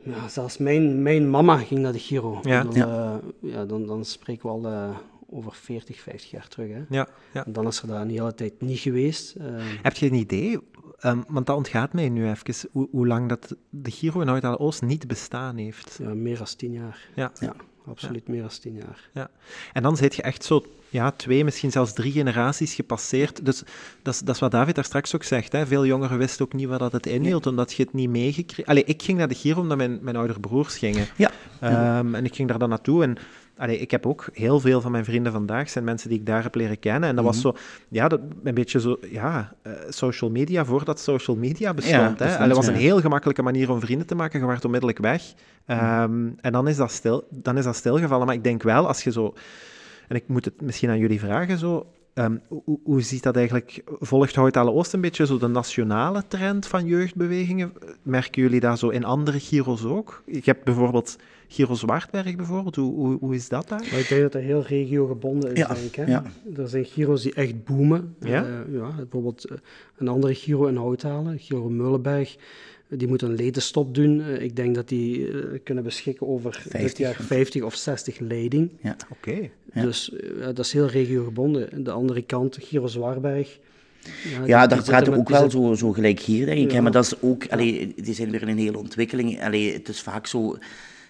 [0.03, 2.41] ja, zelfs mijn, mijn mama ging naar de Giro.
[2.43, 2.63] Ja.
[2.63, 3.21] Dan, ja.
[3.43, 4.95] Uh, ja dan, dan spreken we al
[5.31, 6.69] over 40, 50 jaar terug.
[6.69, 6.83] Hè.
[6.89, 7.47] Ja, ja.
[7.47, 9.37] En dan is er daar een hele tijd niet geweest.
[9.83, 10.59] Heb je een idee?
[11.05, 14.59] Um, want dat ontgaat mij nu even, hoe, hoe lang dat de Giro in Houtale
[14.59, 15.99] Oost niet bestaan heeft.
[16.03, 17.09] Ja, meer dan tien jaar.
[17.15, 17.33] Ja.
[17.41, 17.55] ja
[17.91, 19.09] absoluut meer dan tien jaar.
[19.13, 19.31] Ja.
[19.73, 23.45] En dan zit je echt zo ja, twee, misschien zelfs drie generaties gepasseerd.
[23.45, 23.63] Dus
[24.03, 25.53] dat is, dat is wat David daar straks ook zegt.
[25.53, 25.67] Hè.
[25.67, 28.65] Veel jongeren wisten ook niet wat dat het inhield, omdat je het niet meegekregen...
[28.65, 31.07] Allee, ik ging naar de Giro omdat mijn, mijn oudere broers gingen.
[31.17, 31.31] Ja.
[31.99, 33.17] Um, en ik ging daar dan naartoe en...
[33.61, 36.43] Allee, ik heb ook heel veel van mijn vrienden vandaag zijn mensen die ik daar
[36.43, 37.09] heb leren kennen.
[37.09, 37.55] En dat was zo,
[37.89, 42.19] ja, dat, een beetje zo, ja, uh, social media voordat social media bestond.
[42.19, 42.35] Ja, hè.
[42.35, 44.41] Allee, dat was een heel gemakkelijke manier om vrienden te maken.
[44.41, 45.23] Je werd onmiddellijk weg.
[45.67, 48.27] Um, en dan is, dat stil, dan is dat stilgevallen.
[48.27, 49.35] Maar ik denk wel, als je zo
[50.09, 51.87] en ik moet het misschien aan jullie vragen zo.
[52.21, 53.83] Um, hoe, hoe ziet dat eigenlijk?
[54.01, 57.73] Volgt Houtale Oost een beetje zo de nationale trend van jeugdbewegingen?
[58.03, 60.23] Merken jullie dat zo in andere Giro's ook?
[60.27, 61.17] Je hebt bijvoorbeeld
[61.49, 62.77] Giro Zwartberg bijvoorbeeld.
[62.77, 63.87] Hoe, hoe, hoe is dat daar?
[63.91, 65.95] Maar ik denk dat dat heel regiogebonden is, ja, denk ik.
[65.95, 66.05] Hè?
[66.05, 66.23] Ja.
[66.57, 68.17] Er zijn Giro's die echt boomen.
[68.21, 68.47] Ja?
[68.47, 69.59] Uh, ja bijvoorbeeld uh,
[69.97, 72.37] een andere Giro in Houtalen, Giro Meulenberg.
[72.91, 74.19] Die moeten een ledenstop doen.
[74.19, 76.81] Uh, ik denk dat die uh, kunnen beschikken over 50.
[76.81, 78.71] dit jaar 50 of 60 leiding.
[78.83, 78.97] Ja.
[79.11, 79.29] Oké.
[79.31, 79.51] Okay.
[79.73, 79.83] Ja.
[79.83, 81.85] Dus uh, dat is heel regiogebonden.
[81.85, 83.59] De andere kant, Giro Zwaarberg.
[84.03, 86.73] Ja, ja daar praten we ook wel zo, zo gelijk hier, denk ik.
[86.73, 86.81] Ja.
[86.81, 89.43] Maar dat is ook, allee, die zijn weer in een hele ontwikkeling.
[89.43, 90.59] Allee, het is vaak zo,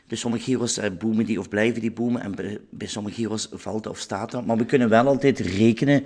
[0.06, 2.22] bij sommige Giro's uh, boomen die of blijven die boomen.
[2.22, 4.46] En bij, bij sommige Giro's valt of staat dat.
[4.46, 6.04] Maar we kunnen wel altijd rekenen.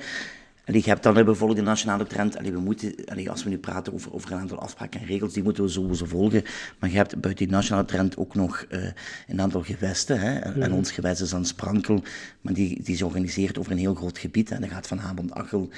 [0.66, 2.38] Allee, je hebt dan bijvoorbeeld de nationale trend.
[2.38, 5.32] Allee, we moeten, allee, als we nu praten over, over een aantal afspraken en regels,
[5.32, 6.42] die moeten we sowieso volgen.
[6.78, 8.86] Maar je hebt buiten die nationale trend ook nog uh,
[9.28, 10.20] een aantal gewesten.
[10.20, 10.38] Hè?
[10.38, 10.62] En, Mhm.
[10.62, 12.02] en ons gewest is dan Sprankel,
[12.40, 14.48] maar die, die is georganiseerd over een heel groot gebied.
[14.50, 14.58] Hè?
[14.58, 15.68] Dat gaat van Habond-Achel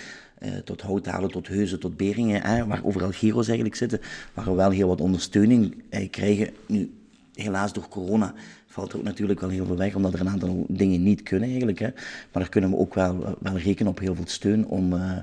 [0.43, 2.67] uh, tot Houthalen, tot Heuzen, tot Beringen, hè?
[2.67, 4.01] waar overal Giro's eigenlijk zitten.
[4.35, 6.51] Waar we wel heel wat ondersteuning uh, krijgen.
[6.67, 6.91] Nu,
[7.35, 8.35] helaas door corona
[8.77, 11.49] valt er ook natuurlijk wel heel veel weg, omdat er een aantal dingen niet kunnen
[11.49, 11.79] eigenlijk.
[11.79, 11.91] Hè.
[12.33, 15.19] Maar daar kunnen we ook wel, wel rekenen op heel veel steun om, uh,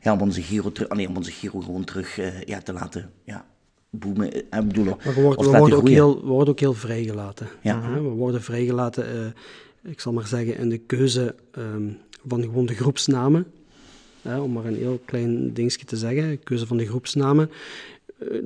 [0.00, 3.44] ja, om, onze, Giro nee, om onze Giro gewoon terug uh, ja, te laten ja,
[3.90, 4.36] boomen.
[4.36, 7.48] Uh, bedoelen, maar we worden, we worden, ook heel, we worden ook heel vrijgelaten.
[7.60, 7.76] Ja.
[7.76, 9.34] Uh, we worden vrijgelaten,
[9.82, 13.46] ik zal maar zeggen, in de keuze um, van gewoon de groepsnamen.
[14.22, 17.50] om maar een heel klein dingetje te zeggen, keuze van de groepsnamen.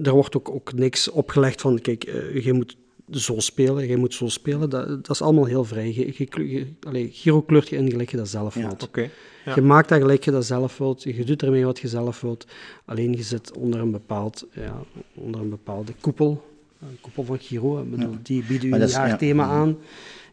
[0.02, 2.04] er wordt ook, ook niks opgelegd van, kijk,
[2.42, 2.76] je moet
[3.10, 4.70] zo spelen, jij moet zo spelen.
[4.70, 5.92] Dat, dat is allemaal heel vrij.
[5.94, 8.82] Je, je, je, allee, Giro kleurt je in gelijk je dat zelf ja, wilt.
[8.82, 9.10] Okay,
[9.44, 9.54] ja.
[9.54, 11.02] Je maakt dat gelijk je dat zelf wilt.
[11.02, 12.46] Je doet ermee wat je zelf wilt.
[12.84, 14.82] Alleen je zit onder een, bepaald, ja,
[15.14, 16.46] onder een bepaalde koepel.
[16.80, 17.82] Een koepel van Giro.
[17.82, 18.18] Ik bedoel, Ja.
[18.22, 19.50] Die biedt u Maar een jaarthema ja.
[19.50, 19.78] aan.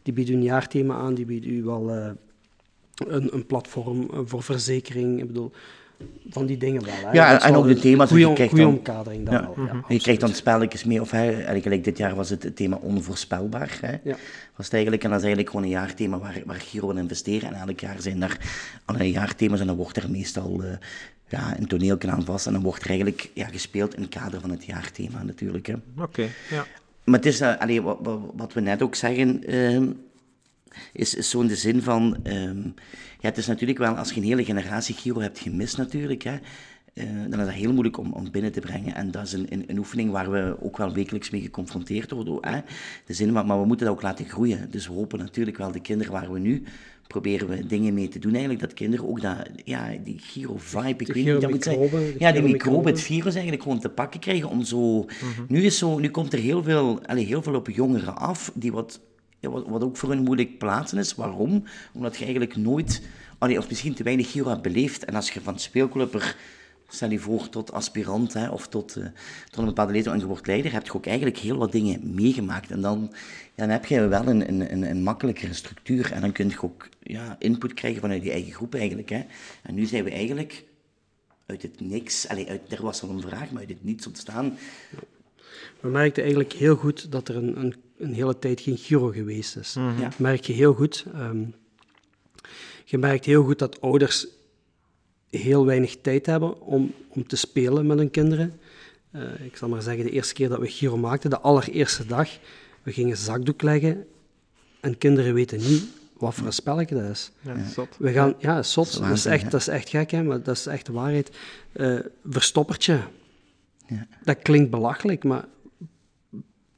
[0.02, 1.14] Die biedt u een jaarthema aan.
[1.14, 2.10] Die biedt u wel eh,
[2.94, 5.20] een, een platform eh, voor verzekering.
[5.20, 5.52] Ik bedoel,
[6.30, 6.94] van die dingen wel.
[6.94, 7.10] Hè.
[7.12, 9.50] Ja, en ook de een thema's, Goede je dan- omkadering dan Ja.
[9.56, 9.64] wel.
[9.66, 12.76] Ja, je krijgt dan spelletjes mee, of hè, eigenlijk dit jaar was het het thema
[12.76, 13.78] onvoorspelbaar.
[13.80, 13.90] Hè.
[14.02, 14.16] Ja.
[14.56, 17.54] Was het eigenlijk, en dat is eigenlijk gewoon een jaarthema waar, waar Giro wil investeren.
[17.54, 18.38] En elk jaar zijn daar
[18.84, 20.68] allerlei jaarthema's en dan wordt er meestal eh,
[21.28, 22.46] ja, een toneeltje aan vast.
[22.46, 25.66] En dan wordt er eigenlijk ja, gespeeld in het kader van het jaarthema natuurlijk.
[25.66, 25.74] Hè.
[25.98, 26.64] Oké, ja.
[27.04, 29.86] Maar het is, allee, wat, wat, wat we net ook zeggen, ehm,
[30.92, 32.16] is, is zo in de zin van...
[32.22, 32.62] ehm,
[33.20, 36.38] ja, het is natuurlijk wel, als je een hele generatie Giro hebt gemist natuurlijk, hè,
[36.94, 38.94] eh, dan is dat heel moeilijk om, om binnen te brengen.
[38.94, 42.38] En dat is een, een, een oefening waar we ook wel wekelijks mee geconfronteerd worden.
[42.40, 42.60] Hè.
[43.06, 44.70] De zin, maar, maar we moeten dat ook laten groeien.
[44.70, 46.62] Dus we hopen natuurlijk wel de kinderen waar we nu
[47.06, 51.06] proberen we dingen mee te doen eigenlijk, dat kinderen ook dat, ja, die Giro-vibe, ik
[51.06, 52.14] De weet niet dat moet zeggen.
[52.18, 55.06] Ja, die microben, het virus eigenlijk gewoon te pakken krijgen om zo...
[55.48, 58.72] Nu, is zo nu komt er heel veel, allee, heel veel op jongeren af, die
[58.72, 59.00] wat,
[59.38, 61.14] ja, wat, wat ook voor hun moeilijk plaatsen is.
[61.14, 61.64] Waarom?
[61.92, 63.02] Omdat je eigenlijk nooit,
[63.38, 65.04] allee, of misschien te weinig Giro hebt.
[65.04, 66.36] En als je van speelclubber,
[66.88, 69.04] stel je voor, tot aspirant, hè, of tot, eh,
[69.50, 72.14] tot een bepaalde leeftijd en je wordt leider, heb je ook eigenlijk heel wat dingen
[72.14, 72.70] meegemaakt.
[72.70, 73.12] En dan,
[73.54, 76.12] dan heb je wel een, een, een, een makkelijkere structuur.
[76.12, 79.08] En dan kun je ook ja, input krijgen vanuit je eigen groep eigenlijk.
[79.08, 79.24] Hè.
[79.62, 80.64] En nu zijn we eigenlijk
[81.46, 84.58] uit het niks, allee, uit, er was al een vraag, maar uit het niets ontstaan.
[85.80, 89.56] We merkten eigenlijk heel goed dat er een, een, een hele tijd geen Giro geweest
[89.56, 89.72] is.
[89.74, 89.94] Ja.
[90.00, 91.04] Dat merk je heel goed.
[91.14, 91.44] Ehm,
[92.84, 94.26] je merkt heel goed dat ouders
[95.30, 98.60] heel weinig tijd hebben om, om te spelen met hun kinderen.
[99.10, 102.28] Eh, ik zal maar zeggen, de eerste keer dat we Giro maakten, de allereerste dag,
[102.82, 104.06] we gingen zakdoek leggen
[104.80, 105.84] en kinderen weten niet
[106.18, 107.30] wat voor een spelletje dat is.
[107.40, 107.88] ja, zot.
[107.98, 110.22] We gaan, ja, zot, Dat is dat is, waanzin, echt, dat is echt gek, hè,
[110.22, 111.30] maar dat is echt de waarheid.
[111.72, 113.00] Eh, verstoppertje,
[113.86, 114.06] Ja.
[114.24, 115.44] dat klinkt belachelijk, maar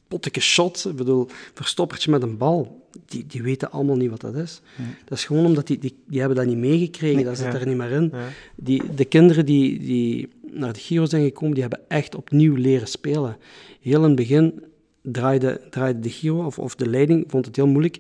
[0.09, 4.35] potteke shot, ik bedoel, verstoppertje met een bal, die, die weten allemaal niet wat dat
[4.35, 4.61] is.
[5.05, 7.59] Dat is gewoon omdat die, die, die hebben dat niet meegekregen, dat zit Ja.
[7.59, 8.09] er niet meer in.
[8.13, 8.29] Ja.
[8.57, 12.89] Die, de kinderen die, die naar de Giro zijn gekomen, die hebben echt opnieuw leren
[12.89, 13.37] spelen.
[13.81, 14.63] Heel in het begin
[15.03, 17.99] draaide, draaide de Giro, of, of de leiding, vond het heel moeilijk.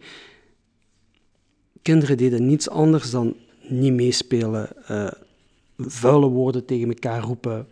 [1.83, 3.35] Kinderen deden niets anders dan
[3.69, 5.11] niet meespelen, eh,
[5.77, 7.67] vuile woorden tegen elkaar roepen,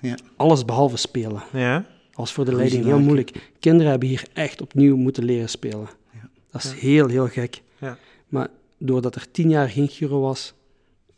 [0.00, 0.16] Ja.
[0.36, 1.42] alles behalve spelen.
[1.52, 1.86] Ja.
[2.18, 3.30] Was voor de Ruzie leiding heel moeilijk.
[3.58, 5.88] Kinderen hebben hier echt opnieuw moeten leren spelen.
[6.50, 7.62] Dat is heel, heel gek.
[7.78, 7.96] Ja.
[8.28, 10.54] Maar doordat er tien jaar geen Giro was,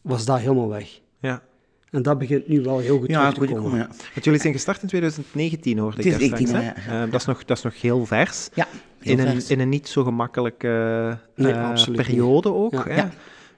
[0.00, 1.00] was dat helemaal weg.
[1.20, 1.42] ja.
[1.90, 3.62] En dat begint nu wel heel goed Ja, terug te goed komen.
[3.62, 4.10] gekomen, ja.
[4.12, 6.86] Want jullie zijn gestart in 2019, hoorde ik daar 2019, straks.
[6.86, 6.92] hè?
[6.92, 7.04] ja, ja.
[7.04, 8.48] Eh, dat, is nog, dat is nog heel vers.
[8.54, 8.66] Ja,
[8.98, 10.68] heel in, een, in een niet zo gemakkelijke
[11.36, 12.72] eh, Nee, periode ook.
[12.72, 12.84] Ja.
[12.88, 13.08] Hè?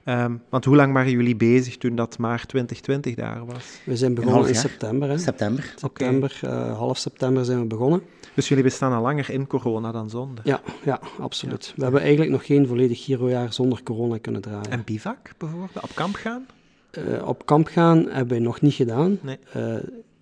[0.03, 3.79] Ehm, want hoe lang waren jullie bezig toen dat maar 2020 daar was?
[3.85, 5.09] We zijn begonnen in september.
[5.09, 5.17] Hè.
[5.17, 5.73] September.
[5.75, 8.01] September, eh, half september zijn we begonnen.
[8.33, 10.47] Dus jullie bestaan al langer in corona dan zonder.
[10.47, 11.73] Ja, ja absoluut.
[11.75, 14.69] We hebben eigenlijk nog geen volledig Girojaar zonder corona kunnen draaien.
[14.69, 15.83] En bivak bijvoorbeeld?
[15.83, 16.45] Op kamp gaan?
[16.91, 19.19] Eh, op kamp gaan hebben we nog niet gedaan.
[19.21, 19.37] Nee.
[19.53, 19.73] Eh,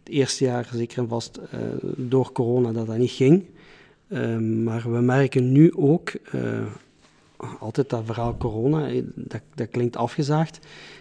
[0.04, 1.60] het eerste jaar zeker en vast eh,
[1.98, 3.46] door corona dat dat niet ging.
[4.08, 6.41] Eh, maar we merken nu ook, eh,
[7.60, 10.60] altijd dat verhaal corona, eh, dat, dat klinkt afgezaagd,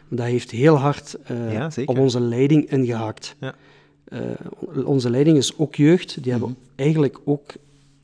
[0.08, 3.36] maar dat heeft heel hard eh, Ja, op onze leiding ingehakt.
[3.40, 3.54] Ja.
[4.04, 4.20] Eh,
[4.84, 7.52] onze leiding is ook jeugd, die hebben eigenlijk ook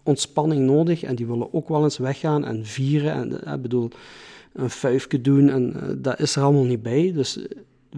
[0.03, 3.91] ontspanning nodig en die willen ook wel eens weggaan en vieren en ik bedoel,
[4.53, 7.13] een fuifje doen en dat is er allemaal niet bij.
[7.13, 7.39] Dus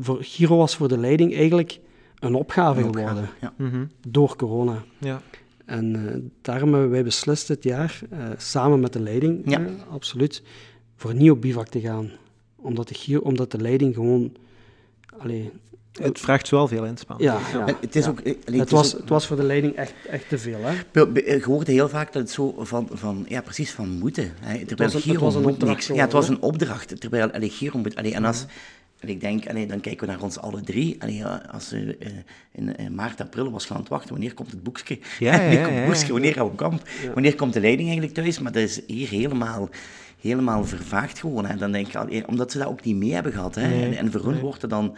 [0.01, 1.81] voor Giro was voor de leiding eigenlijk
[2.19, 3.53] een opgave Een opgave, geworden Ja.
[3.57, 3.85] Mhm.
[4.09, 4.83] door corona.
[4.99, 5.23] Ja.
[5.69, 9.67] En eh, daarom hebben wij beslist dit jaar, eh, samen met de leiding, Ja.
[9.91, 10.43] absoluut,
[10.97, 12.11] voor niet op bivak te gaan.
[12.57, 14.33] Omdat de, omdat de leiding gewoon...
[15.19, 15.51] Allee,
[16.01, 17.31] Het vraagt wel veel inspanning.
[17.31, 18.11] ja, ja, En Het is ja.
[18.11, 18.21] ook...
[18.21, 20.59] eh, allee, Het is was, ook- het was voor de leiding echt, echt te veel,
[20.63, 20.73] hè?
[21.21, 24.33] Je hoorde heel vaak dat het zo van, van ja, precies van moeten.
[24.41, 24.65] Hè.
[24.67, 25.87] Terwijl was een- het was een opdracht niks.
[25.87, 27.01] Ja, het was een opdracht.
[27.01, 27.97] Terwijl allee, Giro moet.
[27.97, 28.45] Allee, en als,
[29.01, 31.03] en ik denk, allee, dan kijken we naar ons alle drie.
[31.03, 32.11] Allee, als we eh,
[32.53, 34.99] in, in maart, april was gaan aan het wachten, wanneer komt het boekje?
[35.19, 36.13] Ja, ja, wanneer komt het boekje?
[36.13, 36.89] Wanneer gaan we op kamp?
[37.15, 38.39] Wanneer komt de leiding eigenlijk thuis?
[38.39, 39.69] Maar dat is hier helemaal,
[40.21, 41.47] helemaal vervaagd gewoon.
[41.47, 41.57] Hè.
[41.57, 43.55] Dan denk ik, allee, omdat ze dat ook niet mee hebben gehad.
[43.55, 43.69] Hè.
[43.69, 44.97] Nee, En, en voor hun wordt het dan...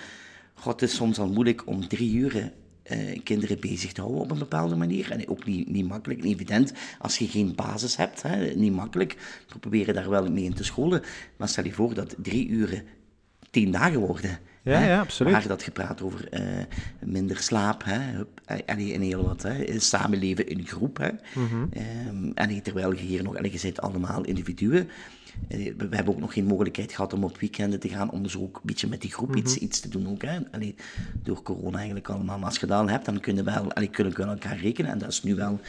[0.54, 4.30] God, het is soms al moeilijk om drie uren eh, kinderen bezig te houden op
[4.30, 5.10] een bepaalde manier.
[5.10, 6.72] En ook niet, niet makkelijk, niet evident.
[6.98, 9.16] Als je geen basis hebt, hè, niet makkelijk.
[9.48, 11.02] We proberen daar wel mee in te scholen.
[11.36, 12.82] Maar stel je voor dat drie uren
[13.50, 14.38] tien dagen worden.
[14.62, 15.48] Ja, hè, ja, absoluut.
[15.48, 16.42] Dat gepraat over eh,
[17.04, 20.98] minder slaap, hè, hup, en en heel wat, hè, samenleven in groep.
[20.98, 21.08] Hè.
[21.72, 24.88] Ehm, en terwijl je hier nog, en je zit allemaal individuen.
[25.48, 28.22] Eh, We, we hebben ook nog geen mogelijkheid gehad om op weekenden te gaan, om
[28.22, 29.64] dus ook een beetje met die groep iets, Mhm.
[29.64, 30.08] iets te doen.
[30.08, 30.38] Ook, hè.
[30.50, 30.74] Allee,
[31.22, 32.38] door corona eigenlijk allemaal.
[32.38, 34.90] Maar als je dat al hebt, dan kunnen we allee, kunnen we elkaar rekenen.
[34.90, 35.60] En dat is nu wel,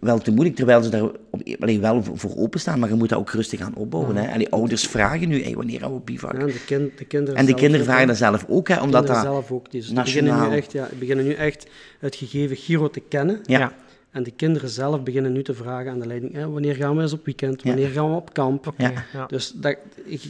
[0.00, 2.78] wel te moeilijk, terwijl ze daar op, allee, wel voor, openstaan.
[2.78, 4.16] Maar je moet dat ook rustig gaan opbouwen.
[4.16, 4.32] Hè.
[4.32, 6.32] Allee, ouders vragen nu, hey, wanneer gaan we op bivak?
[6.32, 9.16] Ja, de, kind, de kinderen En de kinderen vragen dat zelf ook, hè, omdat dat...
[9.22, 9.70] zelf ook.
[9.70, 11.66] Dus die beginnen nationaal- nu, echt, ja, die beginnen nu echt
[11.98, 13.40] het gegeven Giro te kennen.
[13.42, 13.72] Ja.
[14.14, 17.02] En de kinderen zelf beginnen nu te vragen aan de leiding, hè, wanneer gaan we
[17.02, 17.68] eens op weekend, Ja.
[17.68, 18.72] wanneer gaan we op kamp.
[18.76, 19.26] Ja.
[19.26, 19.76] Dus dat,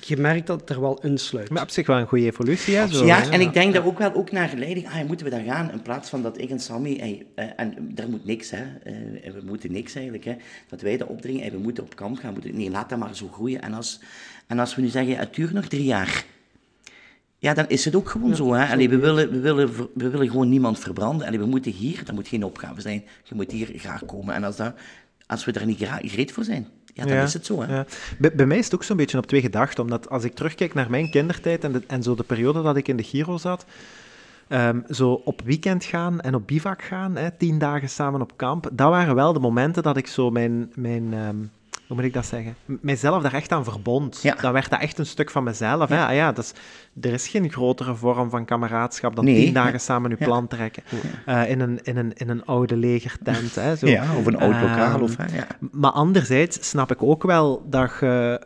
[0.01, 1.51] je, merkt dat het er wel insluit.
[1.51, 2.89] Maar op zich wel een goede evolutie, hè?
[2.89, 5.45] Zo, ja, en ik denk daar ook wel ook naar leiding, ah, moeten we daar
[5.45, 8.63] gaan, in plaats van dat ik en Sammy, hey, eh, en daar moet niks, hè,
[8.83, 8.93] eh,
[9.33, 10.35] we moeten niks eigenlijk, hè,
[10.69, 13.17] dat wij dat opdringen, hey, we moeten op kamp gaan, moeten, nee, laat dat maar
[13.17, 13.63] zo groeien.
[13.63, 14.01] En als,
[14.47, 16.25] en als we nu zeggen, het duurt nog drie jaar,
[17.45, 18.53] ja, dan is het ook gewoon zo.
[18.53, 18.73] Hè.
[18.73, 21.27] Allee, we, willen, we, willen, we willen gewoon niemand verbranden.
[21.27, 24.35] Allee, we moeten hier, dat moet geen opgave zijn, je moet hier graag komen.
[24.35, 24.75] En als, dat,
[25.27, 27.63] als we daar niet gereed voor zijn, ja, dan Ja, is het zo.
[27.63, 27.75] Hè.
[27.75, 27.87] ja.
[28.19, 30.75] Bij, bij mij is het ook zo'n beetje op twee gedachten, omdat als ik terugkijk
[30.75, 33.65] naar mijn kindertijd en, de, en zo de periode dat ik in de Giro zat,
[34.49, 38.69] ehm, zo op weekend gaan en op bivak gaan, hè, tien dagen samen op kamp,
[38.73, 41.37] dat waren wel de momenten dat ik zo mijn, mijn ehm,
[41.87, 44.21] hoe moet ik dat zeggen, M- mijzelf daar echt aan verbond.
[44.23, 44.35] Ja.
[44.35, 45.89] Dan werd dat echt een stuk van mezelf.
[45.89, 46.05] Hè?
[46.07, 46.53] Ah ja, dat is,
[47.09, 49.79] er is geen grotere vorm van kameraadschap dan Nee, tien dagen ja.
[49.79, 50.25] samen uw Ja.
[50.25, 50.83] plan trekken.
[51.27, 53.55] Eh, in, een, in, een, in een oude legertent.
[53.55, 53.87] Hè, zo.
[53.87, 54.93] Ja, of een oud lokaal.
[54.95, 55.47] Ehm, Of, hè, ja.
[55.71, 58.41] maar anderzijds snap ik ook wel dat je...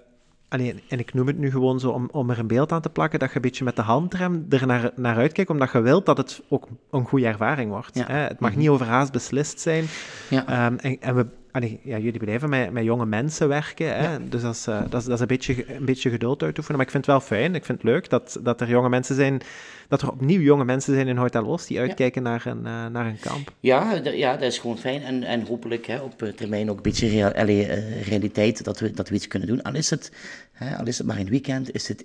[0.48, 2.88] Allee, en ik noem het nu gewoon zo om, om er een beeld aan te
[2.90, 6.06] plakken, dat je een beetje met de handrem er naar, naar uitkijkt, omdat je wilt
[6.06, 7.96] dat het ook een goede ervaring wordt.
[7.98, 8.04] Ja.
[8.06, 8.16] Hè?
[8.18, 9.84] Het mag niet overhaast beslist zijn.
[10.30, 10.46] Ja.
[10.46, 14.28] Ehm, en, en we, allee, ja, jullie blijven met, met jonge mensen werken, hè?
[14.28, 16.76] dus dat is, eh, dat is, dat is een, beetje, een beetje geduld uitoefenen.
[16.76, 19.14] Maar ik vind het wel fijn, ik vind het leuk dat, dat er jonge mensen
[19.14, 19.40] zijn,
[19.88, 23.18] dat er opnieuw jonge mensen zijn in Hoytalos die uitkijken naar, een, eh, naar een
[23.20, 23.52] kamp.
[23.60, 25.02] Ja, ja, dat is gewoon fijn.
[25.02, 27.66] En, en hopelijk hè, op eh, termijn ook een beetje allee,
[28.02, 29.62] realiteit dat we, dat we iets kunnen doen.
[29.62, 30.12] Al is het,
[30.52, 32.02] hè, al is het maar een weekend, is het,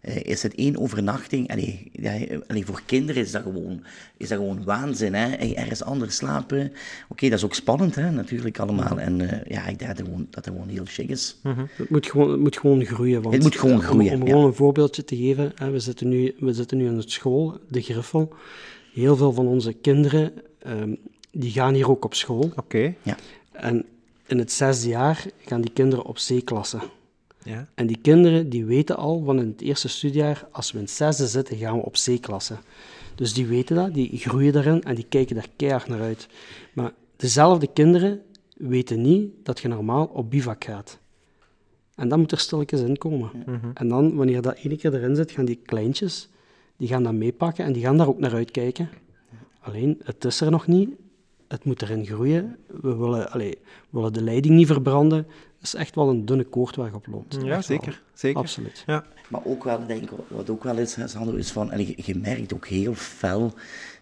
[0.00, 1.50] is het één overnachting.
[1.50, 2.12] Allee, ja,
[2.48, 3.82] allee, voor kinderen is dat gewoon,
[4.16, 5.14] is dat gewoon waanzin.
[5.14, 5.28] Hè?
[5.28, 6.72] Hey, ergens anders slapen.
[7.08, 9.00] Oké, dat is ook spannend hè, natuurlijk allemaal.
[9.00, 11.36] En uh, ja, ik denk dat, gewoon, dat het gewoon heel chic is.
[11.42, 11.68] Mm -hmm.
[11.76, 13.22] het, moet gewoon, het moet gewoon groeien.
[13.22, 14.14] Want, het moet gewoon groeien.
[14.14, 15.52] Om, om gewoon een voorbeeldje te geven.
[15.54, 18.34] Hè, we, zitten nu, we zitten nu in het school, de Griffel.
[18.92, 20.32] Heel veel van onze kinderen
[20.66, 20.98] um,
[21.30, 22.44] die gaan hier ook op school.
[22.44, 22.58] Oké.
[22.58, 22.96] Okay.
[23.02, 23.16] Ja.
[23.52, 23.84] En
[24.26, 26.78] in het zesde jaar gaan die kinderen op C-klasse.
[27.46, 27.68] Ja.
[27.74, 30.92] En die kinderen die weten al van in het eerste studiejaar, als we in het
[30.92, 32.56] zesde zitten, gaan we op C-klasse.
[33.14, 36.28] Dus die weten dat, die groeien daarin en die kijken daar keihard naar uit.
[36.72, 38.22] Maar dezelfde kinderen
[38.56, 40.98] weten niet dat je normaal op bivak gaat.
[41.94, 43.30] En dan moet er stilletjes in komen.
[43.46, 43.70] Mhm.
[43.74, 46.28] En dan, wanneer dat ene keer erin zit, gaan die kleintjes,
[46.76, 48.88] die gaan dat meepakken en die gaan daar ook naar uitkijken.
[49.60, 50.90] Alleen, het is er nog niet.
[51.48, 52.56] Het moet erin groeien.
[52.80, 53.54] We willen, allez,
[53.90, 55.26] we willen de leiding niet verbranden.
[55.66, 57.36] Het is echt wel een dunne koord waar je op loopt.
[57.42, 58.02] Ja, zeker.
[58.14, 58.40] zeker.
[58.40, 58.82] Absoluut.
[58.86, 59.04] Ja.
[59.28, 62.14] Maar ook wel, denk ik, wat ook wel is, Sandro, is van, en je, je
[62.14, 63.52] merkt ook heel fel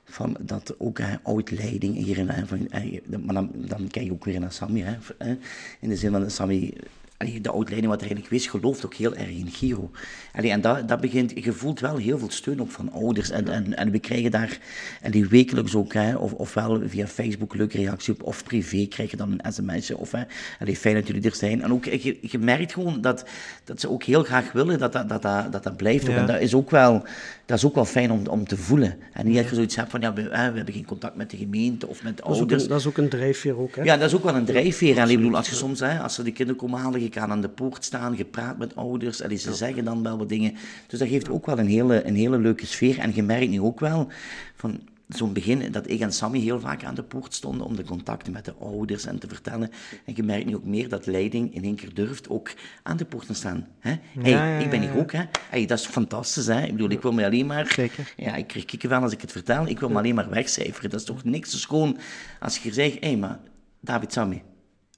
[0.04, 4.24] van dat ook hè, oud-leiding hierin, hè, van, hè, maar dan, dan kijk je ook
[4.24, 5.36] weer naar Sammy, hè, hè,
[5.80, 6.74] in de zin van Sammy,
[7.16, 9.90] allee, de oud-leiding wat er eigenlijk wist, gelooft ook heel erg in Giro.
[10.32, 13.30] Allee, en dat, dat begint, je voelt wel heel veel steun ook van ouders.
[13.30, 14.58] En, en, en we krijgen daar,
[15.00, 19.10] en die wekelijks ook, hè, of, ofwel via Facebook leuke reactie op, of privé krijg
[19.10, 19.96] je dan een sms'je.
[19.96, 20.22] Of, hè,
[20.58, 21.62] allee, fijn dat jullie er zijn.
[21.62, 23.24] En ook, je, je merkt gewoon dat,
[23.64, 26.06] dat ze ook heel graag willen dat dat, dat, dat, dat, dat blijft.
[26.06, 26.16] Ja.
[26.16, 27.04] En dat is ook wel,
[27.46, 28.96] dat is ook wel fijn om, om te voelen.
[29.12, 31.86] En niet dat je zoiets hebt van, ja, we, hebben geen contact met de gemeente
[31.86, 32.62] of met Dat is, ook ouders.
[32.62, 33.82] een, dat is ook een drijfveer ook, hè?
[33.82, 34.98] Ja, dat is ook wel een drijfveer.
[34.98, 37.30] En ik bedoel, als je soms, hè, als ze de kinderen komen halen, je kan
[37.30, 40.54] aan de poort staan, je praat met ouders, en ze zeggen dan wel wat dingen.
[40.86, 42.98] Dus dat geeft ook wel een hele, een hele leuke sfeer.
[42.98, 44.08] En je merkt nu ook wel,
[44.56, 47.84] van zo'n begin, dat ik en Sammy heel vaak aan de poort stonden om de
[47.84, 49.70] contacten met de ouders en te vertellen.
[50.04, 53.04] En je merkt nu ook meer dat leiding in één keer durft ook aan de
[53.04, 53.66] poort te staan.
[53.78, 53.94] Hè?
[54.20, 55.22] Hey, Ja, ja, ik ben hier ook, hè.
[55.50, 56.62] Hey, dat is fantastisch, hè.
[56.62, 57.66] Ik bedoel, ik wil me alleen maar...
[57.66, 58.12] Zeker.
[58.16, 59.68] Ja, ik krijg kikken van als ik het vertel.
[59.68, 60.90] Ik wil me alleen maar wegcijferen.
[60.90, 61.98] Dat is toch niks zo schoon
[62.40, 63.38] als je hier zegt, hé, hey, maar
[63.80, 64.42] David Sammy,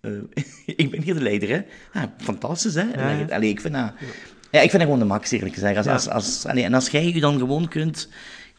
[0.00, 0.12] eh,
[0.82, 1.62] ik ben hier de leider, hè.
[2.00, 2.86] Ah, fantastisch, hè.
[3.34, 3.92] Allee, ik vind dat...
[4.50, 5.76] Ja, ik vind dat gewoon de max, eerlijk gezegd.
[5.76, 8.08] Als, als, als, allee, en als jij je dan gewoon kunt,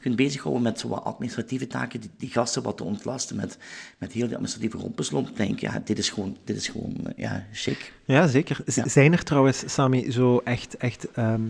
[0.07, 3.57] kunt bezighouden met zo wat administratieve taken, die, die gasten wat te ontlasten met,
[3.97, 7.11] met heel die administratieve rompeslomp, denk ik, ja, dit is gewoon, dit is gewoon eh,
[7.15, 7.93] ja, chic.
[8.05, 8.59] Ja, zeker.
[8.65, 8.87] Z- Ja.
[8.87, 10.77] Zijn er trouwens, Sami, zo echt...
[10.77, 11.41] echt ehm,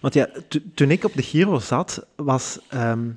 [0.00, 2.58] Want ja, to- toen ik op de Giro zat, was...
[2.68, 3.08] ehm,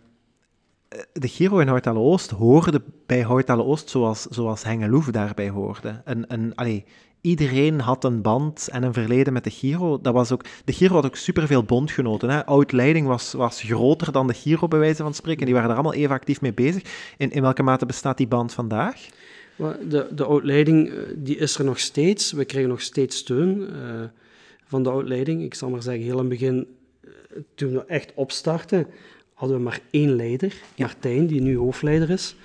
[0.88, 6.02] eh, de Giro in Houtale Oost hoorde bij Houtale Oost zoals, zoals Hengeloef daarbij hoorde.
[6.06, 6.86] En, en, allee,
[7.21, 10.01] iedereen had een band en een verleden met de Giro.
[10.01, 12.29] Dat was ook, de Giro had ook superveel bondgenoten.
[12.29, 12.45] Hè.
[12.45, 15.45] Oud-leiding was, was groter dan de Giro, bij wijze van spreken.
[15.45, 17.13] Die waren daar allemaal even actief mee bezig.
[17.17, 19.07] In, in welke mate bestaat die band vandaag?
[19.89, 22.31] De, de oud-leiding eh, die is er nog steeds.
[22.31, 24.03] We krijgen nog steeds steun eh,
[24.65, 25.43] van de oud-leiding.
[25.43, 26.67] Ik zal maar zeggen, heel in het begin,
[27.01, 27.10] eh,
[27.55, 28.88] toen we echt opstarten,
[29.34, 32.36] hadden we maar één leider, Martijn, die nu hoofdleider is.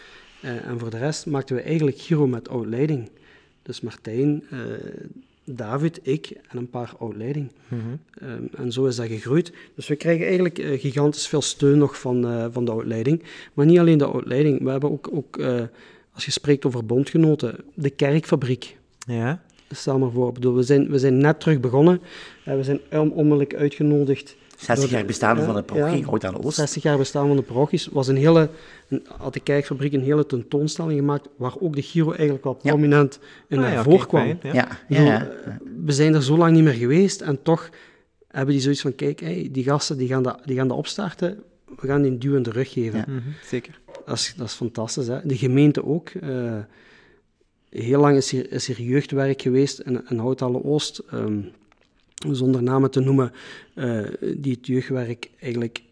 [0.40, 3.10] En voor de rest maakten we eigenlijk Giro met oud-leiding.
[3.66, 4.59] Dus Martijn, eh,
[5.44, 7.50] David, ik en een paar oud-leiding.
[8.20, 9.52] Ehm, en zo is dat gegroeid.
[9.74, 13.22] Dus we krijgen eigenlijk eh, gigantisch veel steun nog van, eh, van de oud-leiding.
[13.55, 14.62] Maar niet alleen de oud-leiding.
[14.62, 15.40] We hebben ook, ook
[16.12, 18.76] als je spreekt over bondgenoten, de kerkfabriek.
[19.07, 19.42] Ja.
[19.70, 20.33] Stel maar voor.
[20.33, 22.00] Bedoel, we, zijn, we zijn net terug begonnen.
[22.44, 24.37] en we zijn on- onmiddellijk uitgenodigd.
[24.57, 26.29] 60 door de- jaar bestaan van de parochie, ja.
[26.29, 26.57] Aan de Oost.
[26.57, 27.87] 60 jaar bestaan van de parochies.
[27.87, 28.49] Was een hele,
[28.88, 32.69] een, had de kerkfabriek een hele tentoonstelling gemaakt waar ook de Giro eigenlijk wel Ja.
[32.71, 33.85] prominent in Ah, naar ja, ja.
[34.42, 35.27] Ja, Ik ja, bedoel, ja.
[35.45, 35.53] eh,
[35.85, 37.71] We zijn er zo lang niet meer geweest en toch
[38.29, 41.42] hebben die zoiets van, kijk, hey, die gasten die gaan, dat, die gaan dat opstarten,
[41.81, 42.99] we gaan die een duw in de rug geven.
[42.99, 43.05] Ja.
[43.09, 43.81] Mhm, zeker.
[44.05, 45.07] Dat, is, dat is fantastisch.
[45.07, 45.19] Hè?
[45.25, 46.09] De gemeente ook.
[46.09, 46.59] eh,
[47.71, 51.38] heel lang is hier, is hier jeugdwerk geweest in, in Houthalle Oost, ehm,
[52.31, 53.33] zonder namen te noemen,
[53.74, 54.00] eh,
[54.37, 55.83] die het jeugdwerk eigenlijk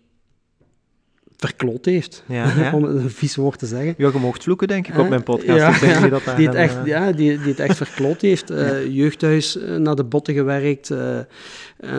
[1.36, 2.72] verkloot heeft, Ja, ja.
[2.72, 3.94] om het een vies woord te zeggen.
[3.98, 5.58] Ja, je mocht vloeken, denk ik, op mijn podcast.
[5.58, 7.76] ja, Ik denk ja, niet dat daar die het echt, ja, die, die het echt
[7.76, 8.50] verkloot heeft.
[8.64, 11.26] Eh, Jeugdhuis eh, naar de botten gewerkt en,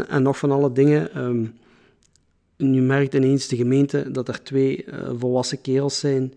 [0.08, 1.14] en nog van alle dingen.
[1.14, 1.46] Ehm,
[2.58, 4.86] nu merkt ineens de gemeente dat er twee
[5.18, 6.34] volwassen kerels zijn.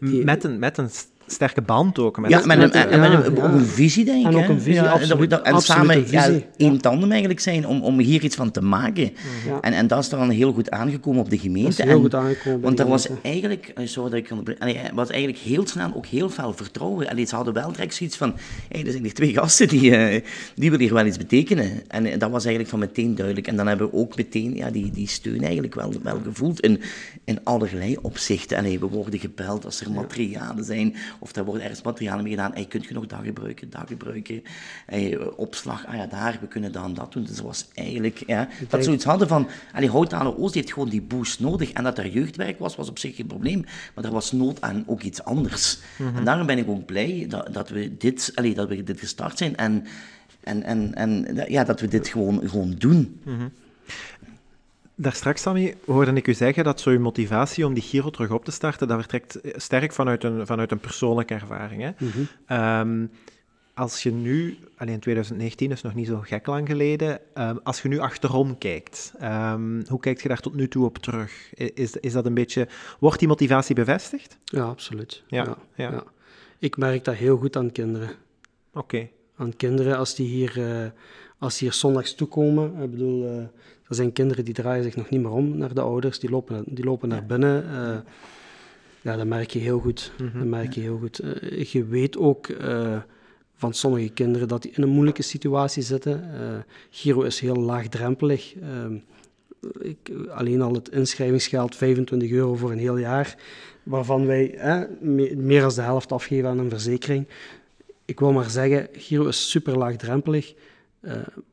[0.00, 0.88] die, Met een, met een
[1.32, 2.18] sterke band ook.
[2.20, 4.26] Met Ja, met een, en met een, ja, een visie, denk ik.
[4.32, 7.66] En ook een visie, Ja, en absoluut, dat- En absoluut samen één tandem eigenlijk zijn
[7.66, 9.02] om, om hier iets van te maken.
[9.46, 9.60] Ja.
[9.60, 11.68] En, en dat is dan heel goed aangekomen op de gemeente.
[11.70, 14.90] Dat is heel En- goed aangekomen Want er was eigenlijk, eh, sorry dat ik er
[14.94, 17.08] was eigenlijk heel snel ook heel veel vertrouwen.
[17.08, 18.34] Allee, ze hadden wel direct zoiets van,
[18.68, 20.22] hey, er zijn hier twee gasten die, eh,
[20.54, 21.70] die willen hier wel iets betekenen.
[21.88, 23.46] En eh, dat was eigenlijk van meteen duidelijk.
[23.46, 26.80] En dan hebben we ook meteen ja, die, die steun eigenlijk wel, wel gevoeld in,
[27.24, 28.58] in allerlei opzichten.
[28.58, 32.52] Allee, we worden gebeld als er materialen zijn of er wordt ergens materiaal mee gedaan.
[32.54, 34.42] Hey, kunt je nog dat gebruiken, dat gebruiken.
[34.86, 37.24] Hey, opslag, ah ja, daar, we kunnen dan dat doen.
[37.24, 41.02] Dus dat was eigenlijk, ja, dat zoiets hadden van, allee, Houthalen Oost heeft gewoon die
[41.02, 41.72] boost nodig.
[41.72, 43.64] En dat er jeugdwerk was, was op zich geen probleem.
[43.94, 45.78] Maar er was nood aan ook iets anders.
[46.16, 49.38] En daarom ben ik ook blij dat, dat, we, dit, allee, dat we dit gestart
[49.38, 49.56] zijn.
[49.56, 49.84] En,
[50.40, 53.20] en, en, en ja, dat we dit gewoon, gewoon doen.
[55.02, 58.30] Daar straks, Sammy, hoorde ik u zeggen dat zo uw motivatie om die Giro terug
[58.30, 61.82] op te starten, dat vertrekt sterk vanuit een, vanuit een persoonlijke ervaring.
[61.82, 61.90] Hè?
[62.46, 63.06] Ehm,
[63.74, 67.88] als je nu, alleen 2019 is nog niet zo gek lang geleden, ehm, als je
[67.88, 71.54] nu achterom kijkt, ehm, hoe kijk je daar tot nu toe op terug?
[71.54, 74.38] Is, is dat een beetje, wordt die motivatie bevestigd?
[74.44, 75.22] Ja, absoluut.
[75.26, 75.90] Ja, Ja, ja.
[75.90, 76.04] ja.
[76.58, 78.10] Ik merk dat heel goed aan kinderen.
[78.72, 79.08] Oké.
[79.36, 80.90] Aan kinderen als die hier, eh,
[81.38, 82.82] als die hier zondags toekomen.
[82.82, 83.44] Ik bedoel, eh,
[83.88, 86.18] er zijn kinderen die draaien zich nog niet meer om naar de ouders.
[86.18, 87.64] Die lopen, die lopen naar binnen.
[87.70, 87.96] eh,
[89.00, 90.12] ja, dat merk je heel goed.
[90.16, 91.18] Dat merk je heel goed.
[91.18, 92.96] Eh, je weet ook eh,
[93.54, 96.24] van sommige kinderen dat die in een moeilijke situatie zitten.
[96.90, 98.54] Giro is heel laagdrempelig.
[98.62, 98.94] Ehm,
[99.80, 103.36] ik, alleen al het inschrijvingsgeld, 25 euro voor een heel jaar,
[103.82, 104.58] waarvan wij
[105.00, 107.26] me- meer dan de helft afgeven aan een verzekering.
[108.04, 110.54] Ik wil maar zeggen, Giro is super laagdrempelig.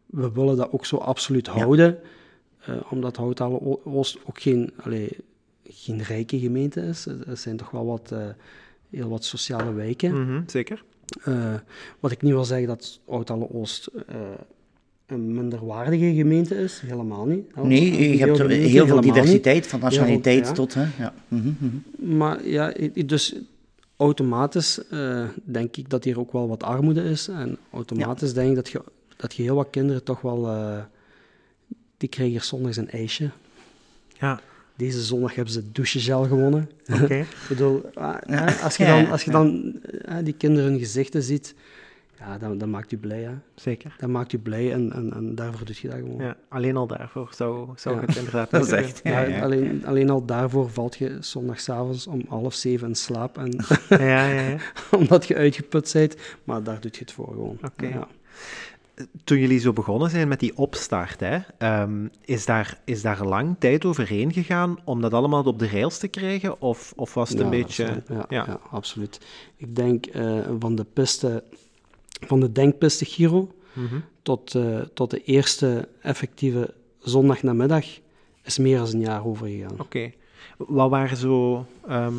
[0.05, 1.99] We willen dat ook zo absoluut houden,
[2.69, 5.09] eh, omdat Houthalen O- Oost ook geen, allee,
[5.63, 7.05] geen rijke gemeente is.
[7.05, 8.27] Er zijn toch wel wat, eh,
[8.89, 10.21] heel wat sociale wijken.
[10.23, 10.83] Mhm, zeker.
[11.23, 11.53] Eh,
[11.99, 14.15] wat ik niet wil zeggen dat Houthalen Oost eh,
[15.05, 17.55] een minderwaardige gemeente is, helemaal niet.
[17.55, 19.03] Nee, Een je hebt er gemeente, heel veel niet.
[19.13, 20.51] diversiteit, van nationaliteit ja.
[20.53, 20.73] tot...
[20.73, 21.13] Hè, ja.
[21.27, 22.17] Mhm, mhm.
[22.17, 22.73] Maar ja,
[23.05, 23.35] dus
[23.97, 27.27] automatisch eh, denk ik dat hier ook wel wat armoede is.
[27.27, 28.81] En automatisch denk ik dat je,
[29.17, 30.47] dat je heel wat kinderen toch wel...
[31.99, 33.29] die krijgen hier zondags een ijsje.
[34.19, 34.39] Ja,
[34.75, 36.69] Deze zondag hebben ze douchegel gewonnen.
[37.03, 37.15] oké.
[37.25, 38.43] Ik bedoel, ah, Ja.
[38.45, 39.73] hè, als je dan, als je dan
[40.23, 41.55] die kinderen hun gezichten ziet,
[42.19, 43.21] ja, dan, dan maakt u blij.
[43.21, 43.31] Hè.
[43.55, 43.95] zeker.
[43.97, 46.21] Dat maakt u blij en, en, en daarvoor doe je dat gewoon.
[46.25, 48.01] Ja, alleen al daarvoor zou, zou Ja.
[48.05, 48.99] het inderdaad Dat is echt-.
[49.03, 49.41] Ja, Ja, ja.
[49.43, 53.37] Alleen, alleen al daarvoor valt je zondagavond om half zeven in slaap.
[53.37, 54.57] En Ja, ja, ja.
[54.99, 56.15] omdat je uitgeput bent.
[56.43, 57.57] Maar daar doe je het voor gewoon.
[57.63, 57.87] Oké.
[57.87, 58.07] Ja.
[59.23, 63.55] Toen jullie zo begonnen zijn met die opstart, hè, ehm, is, daar, is daar lang
[63.59, 66.61] tijd overheen gegaan om dat allemaal op de rails te krijgen?
[66.61, 68.03] Of, of was het Ja, een beetje...
[68.09, 68.25] ja.
[68.29, 69.19] ja, absoluut.
[69.55, 71.43] Ik denk eh, van de piste,
[72.09, 73.95] van de denkpiste Giro Mhm.
[74.21, 77.85] tot, eh, tot de eerste effectieve zondagnamiddag
[78.43, 79.79] is meer dan een jaar overgegaan.
[79.79, 80.11] Oké.
[80.57, 81.65] Wat waren zo...
[81.87, 82.13] ehm,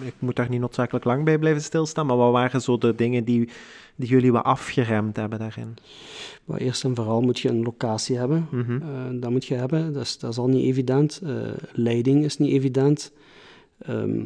[0.00, 3.24] ik moet daar niet noodzakelijk lang bij blijven stilstaan, maar wat waren zo de dingen
[3.24, 3.48] die,
[3.96, 5.76] die jullie wat afgeremd hebben daarin?
[6.44, 8.46] Maar eerst en vooral moet je een locatie hebben.
[8.50, 8.82] Mhm.
[8.82, 9.92] Eh, dat moet je hebben.
[9.92, 11.20] Dat is, dat is al niet evident.
[11.24, 11.32] Eh,
[11.72, 13.12] leiding is niet evident.
[13.78, 14.20] Ehm,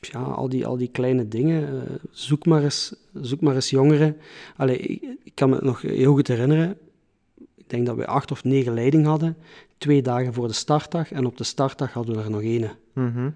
[0.00, 1.86] ja, al die, al die kleine dingen.
[1.86, 4.16] eh, zoek, maar eens, zoek maar eens jongeren.
[4.56, 6.78] Allee, ik, ik kan me nog heel goed herinneren.
[7.54, 9.36] Ik denk dat we acht of negen leiding hadden.
[9.78, 11.12] Twee dagen voor de startdag.
[11.12, 12.70] En op de startdag hadden we er nog één.
[12.92, 13.30] Mhm.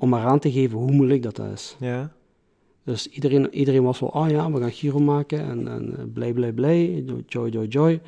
[0.00, 1.76] Om maar aan te geven hoe moeilijk dat is.
[1.78, 2.12] Ja.
[2.84, 6.32] Dus iedereen, iedereen was wel, ah ja, we gaan Giro maken en, en eh, blij,
[6.32, 8.00] blij, blij, joy, joy, joy.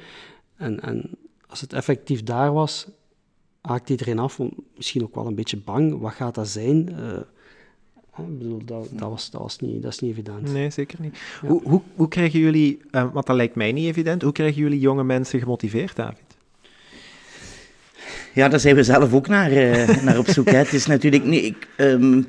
[0.57, 1.11] En, en
[1.47, 2.89] als het effectief daar was,
[3.61, 5.99] haakte iedereen af, want misschien ook wel een beetje bang.
[5.99, 6.89] Wat gaat dat zijn?
[6.97, 7.19] Eh,
[8.19, 10.53] ik bedoel, dat, dat, was, dat, was niet, dat is niet evident.
[10.53, 11.19] Nee, zeker niet.
[11.43, 11.49] Ja.
[11.49, 14.81] Hoe, hoe, hoe krijgen jullie, eh, want dat lijkt mij niet evident, hoe krijgen jullie
[14.81, 16.30] jonge mensen gemotiveerd, David?
[18.33, 20.51] Ja, daar zijn we zelf ook naar, eh, naar op zoek.
[20.51, 20.57] Hè.
[20.57, 21.45] Het is natuurlijk niet...
[21.45, 22.23] Ik, ehm,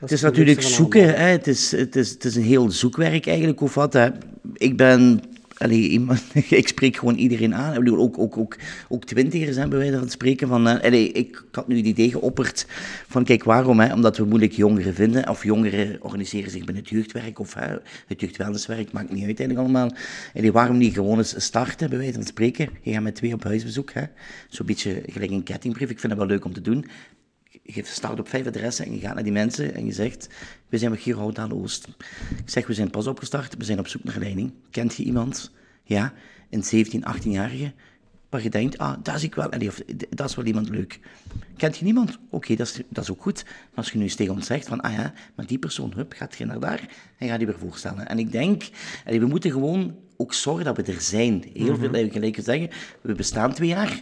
[0.00, 1.14] het is natuurlijk zoeken.
[1.14, 1.26] Hè.
[1.26, 3.92] Het, is, het, is, het is een heel zoekwerk eigenlijk, of wat.
[3.92, 4.08] Hè.
[4.54, 5.20] Ik ben...
[6.48, 7.72] Ik spreek gewoon iedereen aan.
[7.72, 8.56] Ik bedoel, ook, ook, ook,
[8.88, 10.48] ook twintigers hebben wij van spreken.
[10.48, 12.66] Van, eh, ik, had nu het idee geopperd
[13.08, 13.80] van, kijk, waarom?
[13.80, 13.94] Hè?
[13.94, 15.28] Omdat we moeilijk jongeren vinden.
[15.28, 18.92] Of jongeren organiseren zich binnen het jeugdwerk of hè, het jeugdwellnesswerk.
[18.92, 19.90] Maakt niet uit eigenlijk allemaal.
[20.34, 22.68] Allee, waarom niet gewoon eens starten, bij wijze van spreken?
[22.80, 23.92] Je gaat met twee op huisbezoek.
[24.48, 25.90] Zo'n beetje gelijk een kettingbrief.
[25.90, 26.86] Ik vind dat wel leuk om te doen
[27.62, 30.28] je start op vijf adressen en je gaat naar die mensen en je zegt,
[30.68, 31.88] we zijn met Giro aan Oost.
[32.36, 34.52] Ik zeg, we zijn pas opgestart, we zijn op zoek naar leiding.
[34.70, 35.50] Kent je iemand?
[35.84, 36.12] Ja,
[36.50, 37.72] een 17, 18-jarige,
[38.28, 41.00] waar je denkt, ah, dat is ik wel, allee, of dat is wel iemand leuk.
[41.56, 42.18] Kent je niemand?
[42.30, 43.44] Oké, dat, is, dat is ook goed.
[43.44, 46.12] Maar als je nu eens tegen ons zegt van, ah ja, maar die persoon, hup,
[46.12, 46.88] gaat je naar daar
[47.18, 48.08] en gaat die weer voorstellen.
[48.08, 48.62] En ik denk,
[49.04, 51.44] allee, we moeten gewoon ook zorgen dat we er zijn.
[51.54, 54.00] Heel veel, eh, gelijk te zeggen, we bestaan twee jaar.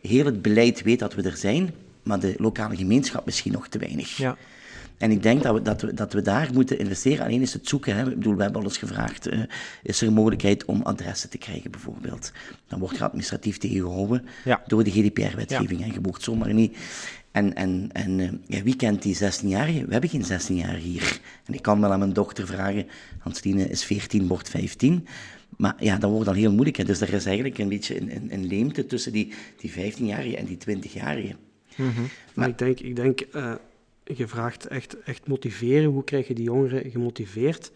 [0.00, 1.74] Heel het beleid weet dat we er zijn,
[2.04, 4.16] maar de lokale gemeenschap misschien nog te weinig.
[4.16, 4.36] Ja.
[4.98, 7.24] En ik denk dat we, dat, we, dat we daar moeten investeren.
[7.24, 7.96] Alleen is het zoeken.
[7.96, 8.08] Hè.
[8.08, 9.40] Ik bedoel, we hebben al eens gevraagd, eh,
[9.82, 12.32] is er een mogelijkheid om adressen te krijgen bijvoorbeeld?
[12.68, 14.62] Dan wordt je administratief tegengehouden Ja.
[14.66, 15.94] door de GDPR-wetgeving.
[15.94, 16.76] Je mocht zomaar niet...
[17.30, 19.84] En, en, en uh, ja, wie kent die 16-jarige?
[19.86, 21.20] We hebben geen 16-jarige hier.
[21.44, 22.86] En ik kan wel aan mijn dochter vragen,
[23.18, 25.06] Hansline is 14, wordt 15.
[25.56, 26.76] Maar ja, dan wordt dat heel moeilijk.
[26.76, 26.84] Hè.
[26.84, 30.44] Dus er is eigenlijk een beetje een, een, een leemte tussen die, die 15-jarige en
[30.44, 31.34] die 20-jarige.
[31.76, 32.06] Mm -hmm.
[32.34, 33.54] Maar ik denk, ik denk uh,
[34.04, 35.90] je vraagt echt, echt motiveren.
[35.90, 37.70] Hoe krijg je die jongeren gemotiveerd?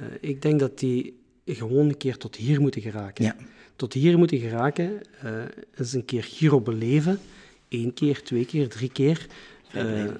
[0.00, 3.24] Uh, ik denk dat die gewoon een keer tot hier moeten geraken.
[3.24, 3.36] Ja.
[3.76, 5.42] Tot hier moeten geraken, uh,
[5.74, 7.20] eens een keer Giro beleven.
[7.68, 9.26] Eén keer, twee keer, drie keer.
[9.72, 10.18] ja.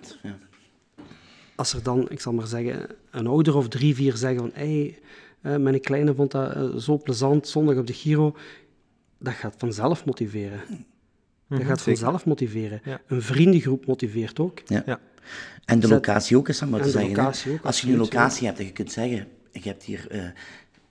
[1.54, 4.50] Als er dan, ik zal maar zeggen, een ouder of drie, vier zeggen van...
[4.54, 4.98] Hey,
[5.40, 8.36] mijn kleine vond dat zo plezant, zondag op de Giro.
[9.18, 10.60] Dat gaat vanzelf motiveren.
[11.48, 12.80] Dat Mhm, gaat vanzelf motiveren.
[12.84, 13.00] Ja.
[13.06, 14.62] Een vriendengroep motiveert ook.
[14.66, 14.82] Ja.
[14.86, 15.00] Ja.
[15.64, 17.26] En de locatie ook, is dat maar te zeggen.
[17.26, 20.24] ook, Als je een locatie hebt en je kunt zeggen, je hebt hier, eh,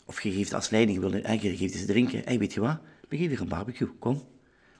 [0.06, 2.78] of je geeft als leiding, wil, eh, je geeft eens drinken, hey, weet je wat,
[3.10, 4.24] we geven hier een barbecue, kom.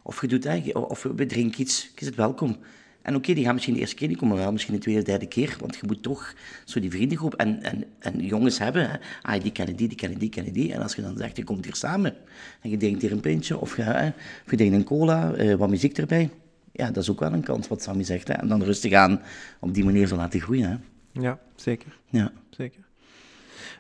[0.04, 2.58] Of je doet, eh, of we drinken iets, je zit welkom.
[3.06, 5.26] En oké, die gaan misschien de eerste keer, die komen wel misschien de tweede, derde
[5.26, 6.34] keer, want je moet toch
[6.64, 8.90] zo die vriendengroep en, en, en jongens hebben.
[8.90, 8.98] Hè.
[9.22, 10.74] Ah, die kennen die, die kennen die, kennen die.
[10.74, 12.16] En als je dan zegt, je komt hier samen
[12.62, 14.08] en je drinkt hier een pintje of je, hè,
[14.46, 16.30] of je drinkt een cola, eh, wat muziek erbij.
[16.72, 18.28] Ja, dat is ook wel een kans, wat Sammy zegt.
[18.28, 18.34] Hè.
[18.34, 19.22] En dan rustig aan
[19.60, 20.70] op die manier zo laten groeien.
[20.70, 20.76] Hè.
[21.22, 22.00] Ja, zeker.
[22.10, 22.32] Ja.
[22.50, 22.85] zeker.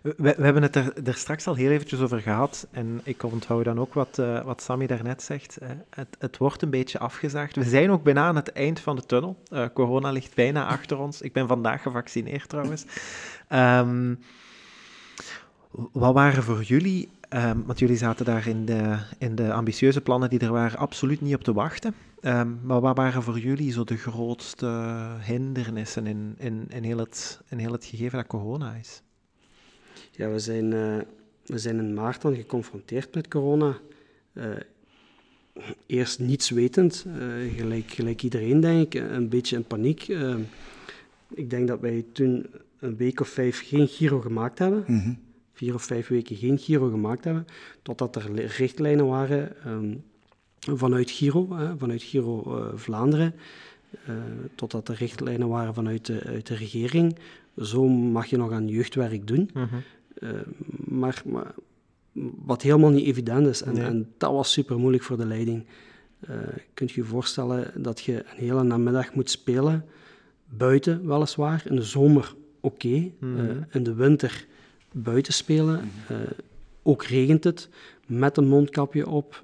[0.05, 2.67] We, we hebben het er, er straks al heel eventjes over gehad.
[2.71, 5.57] En ik onthoud dan ook wat, eh, wat Sammy daarnet zegt.
[5.57, 7.55] Eh, het, het wordt een beetje afgezaagd.
[7.55, 9.37] We zijn ook bijna aan het eind van de tunnel.
[9.49, 11.21] Eh, corona ligt bijna achter ons.
[11.21, 12.85] Ik ben vandaag gevaccineerd trouwens.
[13.47, 14.15] Ehm,
[15.91, 20.29] wat waren voor jullie, ehm, want jullie zaten daar in de, in de ambitieuze plannen
[20.29, 21.95] die er waren, absoluut niet op te wachten.
[22.21, 24.67] Ehm, maar wat waren voor jullie zo de grootste
[25.21, 29.03] hindernissen in, in, in, heel, het, in heel het gegeven dat corona is?
[30.17, 30.97] Ja, we zijn, eh,
[31.45, 33.77] we zijn in maart dan geconfronteerd met corona.
[34.33, 34.43] Eh,
[35.85, 40.07] eerst niets wetend, eh, gelijk, gelijk iedereen denk ik, een beetje in paniek.
[41.33, 42.45] Ik denk dat wij toen
[42.79, 44.83] een week of vijf geen Giro gemaakt hebben.
[44.87, 45.13] Mhm.
[45.53, 47.47] Vier of vijf weken geen Giro gemaakt hebben.
[47.81, 49.93] Totdat er li- richtlijnen waren ehm,
[50.77, 53.33] vanuit Giro, hè, vanuit Giro eh, Vlaanderen.
[54.05, 54.13] eh,
[54.55, 57.15] totdat er richtlijnen waren vanuit de, uit de regering.
[57.61, 59.49] Zo mag je nog aan jeugdwerk doen.
[59.53, 59.61] Eh,
[60.87, 61.53] maar, maar
[62.45, 63.61] wat helemaal niet evident is.
[63.61, 63.83] En, Nee.
[63.83, 65.65] en dat was super moeilijk voor de leiding.
[66.19, 66.37] Eh
[66.73, 69.85] kunt je je voorstellen dat je een hele namiddag moet spelen,
[70.49, 73.39] buiten weliswaar, in de zomer oké, Mhm.
[73.39, 74.45] eh, in de winter
[74.91, 76.17] buiten spelen, eh,
[76.83, 77.69] ook regent het,
[78.05, 79.41] met een mondkapje op.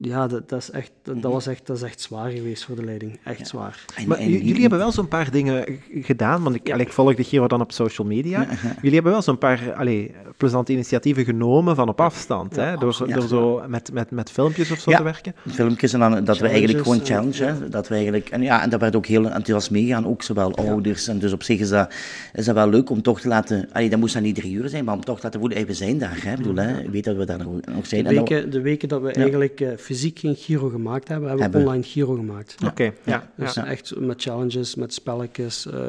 [0.00, 2.64] eh, ja, dat, dat, is echt, dat, dat was echt, dat is echt zwaar geweest
[2.64, 3.18] voor de leiding.
[3.24, 3.84] Echt zwaar.
[3.96, 5.64] En- Maar en jullie hebben wel zo'n paar dingen
[6.02, 8.46] gedaan, want ik, allee, ik volg de Giro dan op social media.
[8.76, 12.76] Jullie hebben wel zo'n paar allee, plezante initiatieven genomen van op afstand, Ja, hè?
[12.76, 14.96] Door, door zo met, met, met filmpjes of zo Ja.
[14.96, 15.34] te werken.
[15.48, 18.62] filmpjes en dan, dat we eigenlijk gewoon Challenges, challenge, hè, dat we eigenlijk, en ja,
[18.62, 21.68] en dat werd ook heel enthousiast meegaan, ook zowel ouders, en dus op zich is
[21.68, 21.94] dat,
[22.32, 24.68] is dat wel leuk om toch te laten, allee, dat moest dan niet drie uur
[24.68, 26.90] zijn, maar om toch te laten voelen, hey, we zijn daar, hè, Ik bedoel, hè,
[26.90, 28.04] weet dat we daar nog, zijn.
[28.04, 31.50] De dan- weken, de weken dat we eigenlijk eh, fysiek geen Giro gemaakt hebben, hebben
[31.50, 31.72] we Hebben.
[31.72, 32.56] online Giro gemaakt.
[32.64, 32.92] Oké, ja.
[33.04, 33.30] ja.
[33.36, 35.80] Dus echt met challenges, met spelletjes, eh,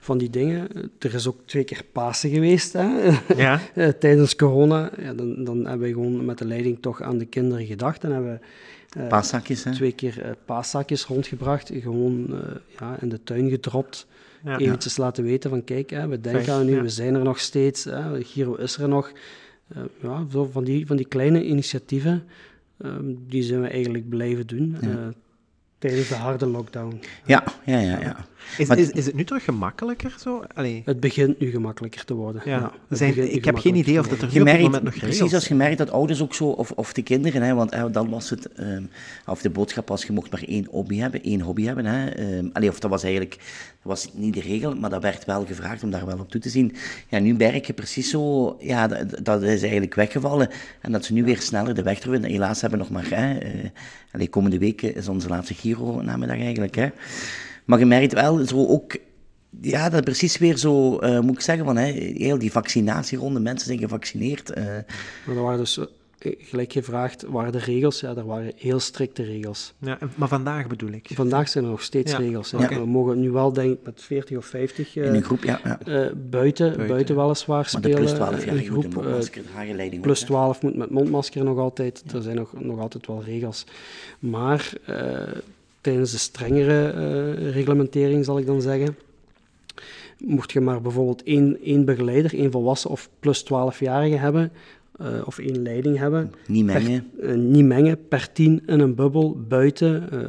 [0.00, 0.68] van die dingen.
[0.98, 2.86] Er is ook twee keer Pasen geweest hè?
[3.36, 3.60] Ja.
[3.74, 4.90] Eh, tijdens corona.
[4.98, 8.12] Ja, dan, dan hebben we gewoon met de leiding toch aan de kinderen gedacht en
[8.12, 8.40] hebben
[8.90, 9.72] eh, Paaszakjes, hè.
[9.72, 11.70] twee keer eh, paaszakjes rondgebracht.
[11.74, 14.06] Gewoon eh, ja, in de tuin gedropt.
[14.44, 14.58] Ja.
[14.58, 16.82] Eventjes laten weten van kijk, hè, we denken aan u, ja.
[16.82, 17.84] we zijn er nog steeds.
[17.84, 19.12] Hè, Giro is er nog.
[19.68, 22.24] Eh, ja, zo van, die, van die kleine initiatieven,
[22.78, 24.76] ehm, die zijn we eigenlijk blijven doen.
[24.80, 24.88] eh,
[25.78, 27.00] tijdens de harde lockdown.
[27.26, 28.16] Ja, ja, ja, ja.
[28.58, 30.44] Is, Maar- is, is het nu toch gemakkelijker zo?
[30.54, 32.42] Allee, Het begint nu gemakkelijker te worden.
[32.44, 32.72] ja.
[32.88, 35.48] Zijn, ik heb geen idee of dat er nu op moment nog precies regels als
[35.48, 38.30] je merkt dat ouders ook zo, of, of de kinderen, hè, want hè, dan was
[38.30, 38.82] het, ehm,
[39.26, 41.84] of de boodschap was, je mocht maar één hobby hebben, één hobby hebben.
[41.84, 43.36] Hè, ehm, allee, of dat was eigenlijk,
[43.82, 46.48] was niet de regel, maar dat werd wel gevraagd om daar wel op toe te
[46.48, 46.74] zien.
[47.08, 50.48] Ja, nu merk je precies zo, ja, dat, dat is eigenlijk weggevallen
[50.80, 52.30] en dat ze nu weer sneller de weg terug vinden.
[52.30, 53.50] Helaas hebben we nog maar, hè, eh,
[54.12, 56.88] allee, komende week is onze laatste Giro namiddag eigenlijk, hè.
[57.66, 58.96] Maar je merkt wel zo ook
[59.60, 63.66] ja, dat precies weer zo, eh, moet ik zeggen, van, hè, heel die vaccinatieronde, mensen
[63.66, 64.50] zijn gevaccineerd.
[64.50, 64.64] eh,
[65.26, 65.84] Maar er waren dus, eh,
[66.38, 68.00] gelijk gevraagd, waren de regels?
[68.00, 69.74] Ja, er waren heel strikte regels.
[69.78, 71.08] Ja, maar vandaag bedoel ik.
[71.14, 72.50] Vandaag zijn er nog steeds Ja, regels.
[72.50, 75.60] We mogen nu wel, denk ik, met 40 of 50 eh, in een groep, ja.
[75.64, 75.78] ja.
[75.84, 77.96] eh, buiten, buiten, weliswaar Maar de spelen.
[77.98, 78.94] plus 12 eh, jaar in je moet groep.
[78.94, 80.34] een eh, mondmasker dragen, leiding plus ook, hè.
[80.34, 82.02] 12 moet met mondmasker nog altijd.
[82.14, 83.64] Er zijn nog, nog altijd wel regels.
[84.18, 85.22] Maar eh,
[85.86, 88.96] tijdens de strengere eh, reglementering, zal ik dan zeggen,
[90.18, 94.52] mocht je maar bijvoorbeeld één, één begeleider, één volwassen of plus 12-jarige hebben,
[94.98, 96.32] eh, of één leiding hebben.
[96.46, 97.10] Niet mengen.
[97.16, 100.08] Per, uh, niet mengen, per tien in een bubbel, buiten.
[100.12, 100.20] Uh,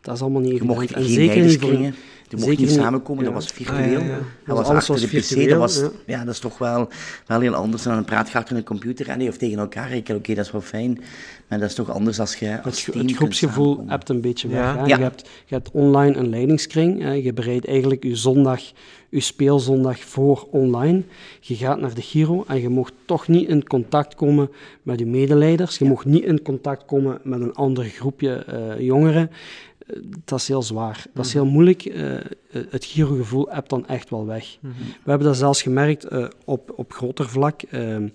[0.00, 1.92] dat is allemaal niet Je mocht en geen zeker niet voor,
[2.30, 4.00] Je mocht zeker niet samenkomen, dat was virtueel.
[4.00, 4.18] Ah, ja, ja.
[4.46, 5.90] Dat was alles achter was de pc, virtueel, dat, was, ja.
[6.06, 6.24] ja.
[6.24, 6.88] dat is toch wel,
[7.26, 9.92] wel heel anders dan een praat je achter een computer en, of tegen elkaar.
[9.92, 11.00] Ik, Oké, dat is wel fijn,
[11.48, 14.48] maar dat is toch anders als je als Het, team het groepsgevoel hebt een beetje
[14.48, 14.58] weg.
[14.58, 14.76] Ja.
[14.76, 14.84] hè.
[14.84, 14.96] Ja.
[14.96, 17.02] Je, hebt, je hebt online een leidingskring.
[17.02, 17.12] Hè.
[17.12, 18.60] Je bereidt eigenlijk je zondag,
[19.08, 21.02] je speelzondag voor online.
[21.40, 24.50] Je gaat naar de Giro en je mocht toch niet in contact komen
[24.82, 25.78] met je medeleiders.
[25.78, 29.30] Je mocht niet in contact komen met een ander groepje eh, jongeren.
[29.94, 31.06] Eh, Dat is heel zwaar.
[31.14, 31.84] Dat is heel moeilijk.
[31.84, 32.22] Eh, eh,
[32.70, 34.56] het Giro-gevoel hebt dan echt wel weg.
[34.60, 36.06] We hebben dat zelfs gemerkt
[36.44, 37.62] op, op groter vlak.
[37.62, 38.08] Ehm,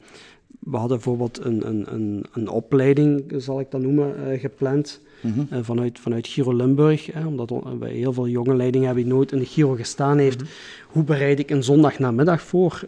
[0.59, 5.63] we hadden bijvoorbeeld een, een, een, een opleiding, zal ik dat noemen, gepland Mhm.
[5.63, 7.05] vanuit, vanuit Giro Limburg.
[7.13, 10.41] Hè, omdat wij heel veel jonge leidingen hebben die nooit in de Giro gestaan heeft.
[10.88, 12.82] Hoe bereid ik een zondagnamiddag voor?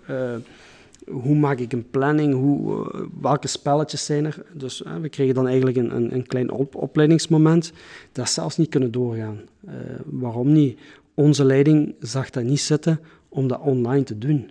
[1.12, 2.34] Hoe maak ik een planning?
[2.34, 4.44] Hoe, eh, welke spelletjes zijn er?
[4.54, 7.72] Dus eh, we kregen dan eigenlijk een, een, een klein op- opleidingsmoment.
[8.12, 9.40] Dat zelfs niet kunnen doorgaan.
[9.66, 9.74] Eh,
[10.06, 10.80] waarom niet?
[11.14, 13.00] Onze leiding zag dat niet zitten
[13.30, 14.50] om dat online te doen.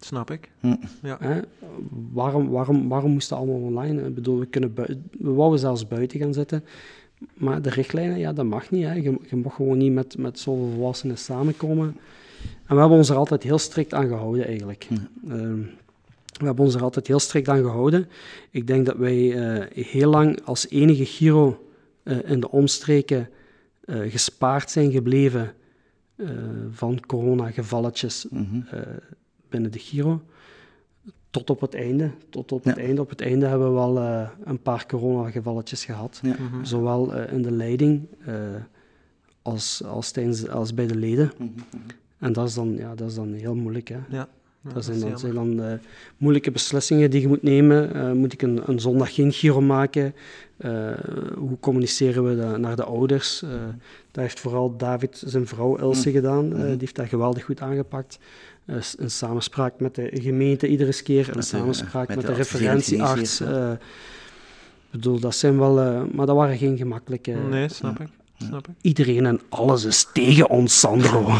[0.00, 0.50] Snap ik.
[0.60, 0.74] Hm.
[1.02, 1.16] Ja.
[1.20, 1.40] Hè?
[2.12, 4.06] Waarom, waarom, waarom moest dat allemaal online?
[4.06, 4.72] Ik bedoel, we, kunnen
[5.18, 6.64] we wouden zelfs buiten gaan zitten.
[7.34, 8.84] Maar de richtlijnen, ja, dat mag niet.
[8.84, 8.92] Hè.
[8.92, 11.96] Je, je mag gewoon niet met, met zoveel volwassenen samenkomen.
[12.66, 14.88] En we hebben ons er altijd heel strikt aan gehouden, eigenlijk.
[15.28, 15.60] Ehm,
[16.38, 18.08] we hebben ons er altijd heel strikt aan gehouden.
[18.50, 21.66] Ik denk dat wij eh, heel lang als enige Giro
[22.02, 23.28] eh, in de omstreken
[23.84, 25.52] eh, gespaard zijn gebleven
[26.16, 26.28] eh,
[26.70, 28.60] van coronagevalletjes Mhm.
[28.70, 28.80] eh,
[29.48, 30.22] binnen de Giro.
[31.30, 32.10] Tot op het einde.
[32.30, 32.70] Tot op Ja.
[32.70, 33.00] het einde.
[33.00, 36.20] Op het einde hebben we wel eh, een paar coronagevalletjes gehad.
[36.22, 36.36] Ja.
[36.62, 38.34] Zowel eh, in de leiding eh,
[39.42, 41.32] als, als, tijdens, als bij de leden.
[41.38, 41.48] Mhm.
[42.18, 43.88] En dat is dan, ja, dat is dan heel moeilijk.
[43.88, 43.98] Hè.
[44.08, 44.28] Ja.
[44.68, 45.72] Ja, Dat zijn zijn dan eh,
[46.16, 47.94] moeilijke beslissingen die je moet nemen.
[47.94, 50.14] Eh, moet ik een, een zondag geen Giro maken?
[50.56, 50.90] Eh,
[51.36, 53.42] hoe communiceren we naar de ouders?
[53.42, 53.50] Eh
[54.10, 56.52] dat heeft vooral David, zijn vrouw Ilse, gedaan.
[56.56, 58.18] Eh, die heeft dat geweldig goed aangepakt.
[58.98, 63.40] In samenspraak met de gemeente iedere keer, de- samenspraak met met, de de referentiearts.
[63.40, 63.78] ik
[64.90, 65.74] bedoel, dat zijn wel...
[66.12, 67.30] maar dat waren geen gemakkelijke...
[67.32, 68.08] Nee, snap ik.
[68.46, 68.74] Snap ik.
[68.80, 71.22] Iedereen en alles is tegen ons, Sandro.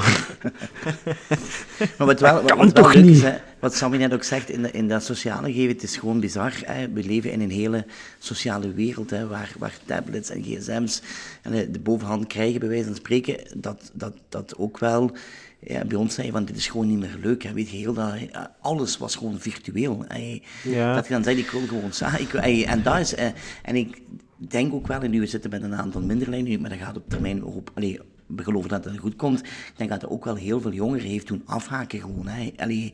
[1.99, 4.23] Maar wat wel, wat, kan wat wel toch leuk is, hè, wat Sammy net ook
[4.23, 6.53] zegt, in, de, in dat sociale geven, het is gewoon bizar.
[6.65, 6.91] Hè.
[6.91, 7.87] We leven in een hele
[8.19, 11.03] sociale wereld, hè, waar, waar tablets en gsm's
[11.43, 15.17] en de, de bovenhand krijgen, bij wijze van spreken, dat, dat, dat ook wel
[15.61, 17.43] ja, bij ons zei van dit is gewoon niet meer leuk.
[17.43, 17.53] Hè.
[17.53, 18.15] Weet je, heel dat,
[18.61, 20.05] alles was gewoon virtueel.
[20.09, 20.41] Hè.
[20.63, 20.95] Ja.
[20.95, 22.21] Dat je dan zegt, ik wil gewoon samen.
[22.21, 22.33] Ik,
[22.65, 23.27] en dat is, eh,
[23.63, 24.01] en ik
[24.39, 26.97] denk ook wel, en nu we zitten met een aantal minderlijnen, nu, maar dat gaat
[26.97, 29.41] op termijn op, allee, we geloven dat het goed komt.
[29.41, 32.27] Ik denk dat er ook wel heel veel jongeren heeft doen afhaken gewoon.
[32.27, 32.51] Hè.
[32.57, 32.93] Allee,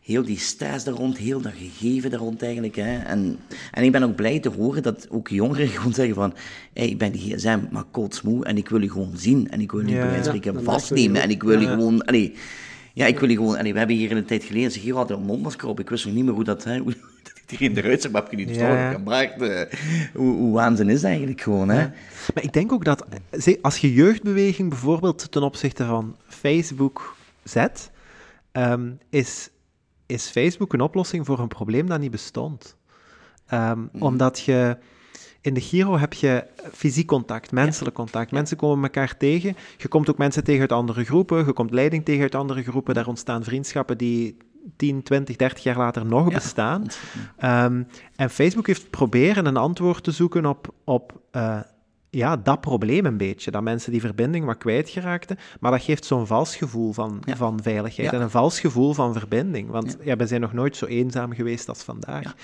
[0.00, 2.76] heel die stress daar rond, heel dat gegeven daar rond eigenlijk.
[2.76, 2.98] Hè.
[2.98, 3.38] En,
[3.70, 6.34] en ik ben ook blij te horen dat ook jongeren gewoon zeggen van,
[6.72, 9.50] hey, ik ben die gsm, maar kootsmoe en ik wil je gewoon zien.
[9.50, 11.22] En ik wil je Ja, bij wijze van spreken vastnemen.
[11.22, 11.74] En ik wil je Ja.
[11.74, 12.34] gewoon, allee,
[12.94, 15.16] ja, ik wil je gewoon, allee, we hebben hier een tijd geleden, zeg, hier hadden
[15.16, 15.80] een mondmasker op.
[15.80, 17.10] Ik wist nog niet meer hoe dat, hè, hoe dat
[17.52, 19.60] iedereen eruit zag, maar heb je niet Ja, vertrouwen ja.
[19.60, 19.78] eh,
[20.14, 21.86] hoe, hoe waanzin is dat eigenlijk gewoon, hè?
[22.34, 23.04] Maar ik denk ook dat
[23.62, 27.90] als je jeugdbeweging bijvoorbeeld ten opzichte van Facebook zet,
[28.52, 29.50] ehm, is,
[30.06, 32.76] is Facebook een oplossing voor een probleem dat niet bestond.
[33.46, 34.76] Ehm, Omdat je
[35.40, 38.30] in de Giro heb je fysiek contact, menselijk contact.
[38.30, 39.56] Mensen komen elkaar tegen.
[39.76, 41.46] Je komt ook mensen tegen uit andere groepen.
[41.46, 42.94] Je komt leiding tegen uit andere groepen.
[42.94, 44.36] Daar ontstaan vriendschappen die
[44.76, 46.34] 10, 20, 30 jaar later nog Ja.
[46.34, 46.86] bestaan.
[47.36, 47.82] Ehm,
[48.16, 51.60] en Facebook heeft proberen een antwoord te zoeken op, op eh,
[52.10, 53.50] ja, dat probleem een beetje.
[53.50, 55.38] Dat mensen die verbinding wat kwijtgeraakten.
[55.60, 57.36] Maar dat geeft zo'n vals gevoel van, Ja.
[57.36, 58.16] van veiligheid Ja.
[58.16, 59.70] en een vals gevoel van verbinding.
[59.70, 60.16] Want ja.
[60.16, 62.34] we zijn nog nooit zo eenzaam geweest als vandaag.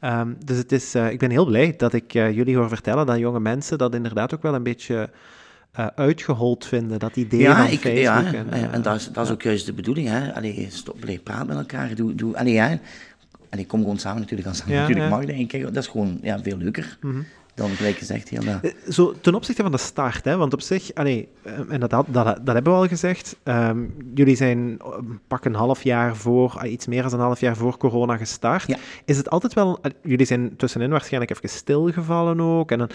[0.00, 3.06] Ehm, dus het is, eh, ik ben heel blij dat ik eh, jullie hoor vertellen
[3.06, 5.10] dat jonge mensen dat inderdaad ook wel een beetje
[5.72, 6.98] eh, uitgehold vinden.
[6.98, 8.02] Dat idee Ja, van ik, Facebook.
[8.02, 10.08] ja, en, eh, en dat is, dat is ook juist de bedoeling.
[10.08, 10.34] Hè?
[10.34, 11.94] Allee, stop, blijf praten met elkaar.
[11.94, 12.78] Doe, doe, allee, ja.
[13.50, 15.24] Allee, kom gewoon samen natuurlijk als dat Ja, natuurlijk mag.
[15.24, 15.62] Denk ik.
[15.62, 16.98] Dat is gewoon ja, veel leuker
[17.54, 18.28] dan gelijk gezegd.
[18.28, 18.62] Heel dat.
[18.62, 21.90] Eh, Zo, ten opzichte van de start, hè, want op zich, allee, eh, en dat,
[21.90, 23.84] dat, dat hebben we al gezegd, ehm,
[24.14, 24.98] jullie zijn eh,
[25.28, 28.66] pak een half jaar voor, ah, iets meer dan een half jaar voor corona gestart.
[28.66, 28.78] Ja.
[29.04, 32.90] Is het altijd wel, jullie zijn tussenin waarschijnlijk even stilgevallen ook, en dan,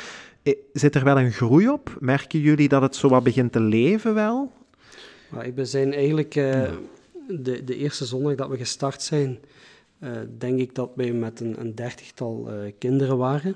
[0.74, 1.98] zit er wel een groei op?
[2.00, 4.52] Merken jullie dat het zo wat begint te leven wel?
[5.30, 6.72] Maar we zijn eigenlijk eh,
[7.28, 9.40] de, de eerste zondag dat we gestart zijn,
[10.00, 13.56] eh, denk ik dat wij met een, een dertigtal eh, kinderen waren.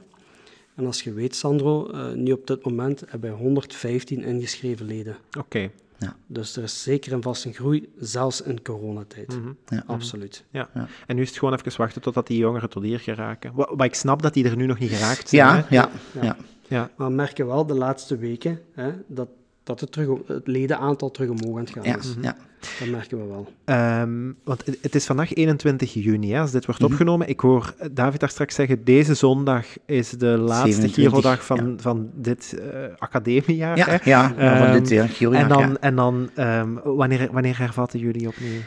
[0.75, 5.17] En als je weet, Sandro, eh, nu op dit moment hebben wij 115 ingeschreven leden.
[5.39, 6.15] Oké, Ja.
[6.27, 9.27] Dus er is zeker en vast een groei, zelfs in coronatijd.
[9.27, 9.51] Mhm.
[9.67, 9.83] Ja.
[9.87, 10.43] Absoluut.
[10.49, 10.69] Ja.
[10.73, 10.87] Ja.
[11.07, 13.53] En nu is het gewoon even wachten totdat die jongeren tot hier geraken.
[13.53, 15.41] Wat, wat ik snap dat die er nu nog niet geraakt zijn.
[15.41, 15.75] Ja, hè?
[15.75, 16.21] ja, Ja.
[16.21, 16.37] ja.
[16.67, 16.91] ja.
[16.97, 19.27] Maar we merken wel de laatste weken hè, dat,
[19.71, 22.15] dat het, terug, het ledenaantal terug omhoog aan het gaan ja, is.
[22.21, 22.35] ja.
[22.79, 23.47] Dat merken we wel.
[23.65, 26.91] Ehm, want het- is vandaag 21 juni, hè, als dit wordt Mhm.
[26.91, 27.27] opgenomen.
[27.29, 32.09] Ik hoor David daar straks zeggen, deze zondag is de laatste 27, Giro-dag van, van
[32.13, 33.77] dit eh, academiejaar.
[33.77, 33.97] Ja, hè?
[34.09, 35.77] ja, van Ehm, dit jaar, Giro-jaar, En dan, ja.
[35.79, 38.59] en dan ehm, wanneer, wanneer hervatten jullie opnieuw?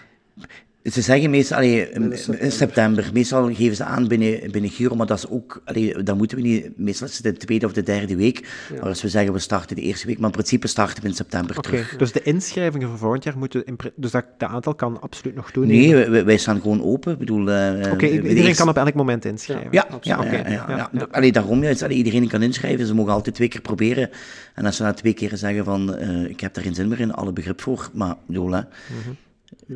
[0.92, 2.52] Ze zeggen meestal, allee, in, september.
[2.52, 6.36] september, meestal geven ze aan binnen, binnen Giro, maar dat is ook, allee, dat moeten
[6.36, 8.48] we niet, meestal is het de tweede of de derde week.
[8.70, 11.14] Maar als we zeggen we starten de eerste week, maar in principe starten we in
[11.14, 11.96] september Oké, terug.
[11.96, 13.64] dus de inschrijvingen voor volgend jaar moeten...
[13.96, 15.66] dus dat, dat aantal kan absoluut nog doen.
[15.66, 17.12] Nee, wij- staan gewoon open.
[17.12, 19.68] Ik bedoel, eh, Oké, de iedereen kan op elk moment inschrijven.
[19.70, 20.90] Ja, ja, ja, Oké, ja, ja, ja.
[20.92, 21.06] ja.
[21.10, 22.86] Allee, daarom juist, allee, iedereen kan inschrijven.
[22.86, 24.10] Ze mogen altijd twee keer proberen.
[24.54, 27.00] En als ze na twee keer zeggen van, eh, ik heb daar geen zin meer
[27.00, 27.88] in, alle begrip voor.
[27.92, 28.60] Maar, ik bedoel, hè.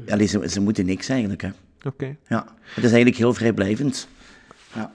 [0.09, 1.49] Allee, ze, ze moeten niks eigenlijk, hè.
[1.85, 2.17] Oké.
[2.29, 2.45] Ja.
[2.63, 4.09] Het is eigenlijk heel vrijblijvend.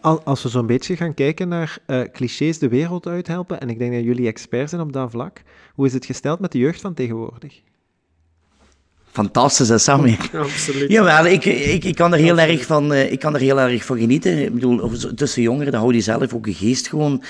[0.01, 3.79] Al- Als we zo'n beetje gaan kijken naar eh, clichés de wereld uithelpen, en ik
[3.79, 5.41] denk dat jullie expert zijn op dat vlak,
[5.73, 7.61] hoe is het gesteld met de jeugd van tegenwoordig?
[9.11, 10.17] Fantastisch, hè, Sammy?
[10.33, 10.91] Absoluut.
[10.91, 13.85] Jawel, ik, ik, ik, kan er heel erg van, eh, ik kan er heel erg
[13.85, 14.43] van genieten.
[14.43, 17.23] Ik bedoel, tussen jongeren, dan hou je zelf ook je geest gewoon,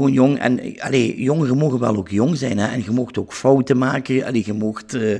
[0.00, 0.38] gewoon jong.
[0.38, 2.66] En allee, jongeren mogen wel ook jong zijn, hè.
[2.66, 4.24] En je mocht ook fouten maken.
[4.24, 5.18] Allee, je mocht, eh,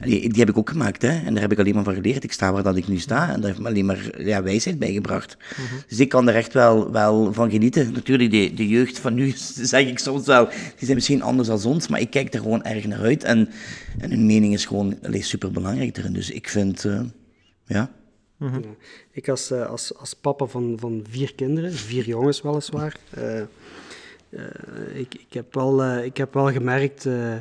[0.00, 1.08] allee, die heb ik ook gemaakt, hè.
[1.08, 2.24] En daar heb ik alleen maar van geleerd.
[2.24, 3.28] Ik sta waar dat ik nu sta.
[3.28, 5.36] En dat heeft me alleen maar ja, wijsheid bijgebracht.
[5.88, 7.92] Dus ik kan er echt wel, wel van genieten.
[7.92, 9.32] Natuurlijk, de, de jeugd van nu,
[9.72, 11.88] zeg ik soms wel, die zijn misschien anders dan ons.
[11.88, 13.24] Maar ik kijk er gewoon erg naar uit.
[13.24, 13.48] En,
[13.98, 16.12] en hun mening is gewoon super belangrijk erin.
[16.12, 17.00] Dus ik vind, eh,
[17.66, 17.90] ja...
[18.38, 18.60] Ja.
[19.12, 22.96] Ik als, eh, als, als papa van, van vier kinderen, vier jongens weliswaar,
[24.94, 27.34] ik, ik, heb wel, eh, ik heb wel gemerkt eh,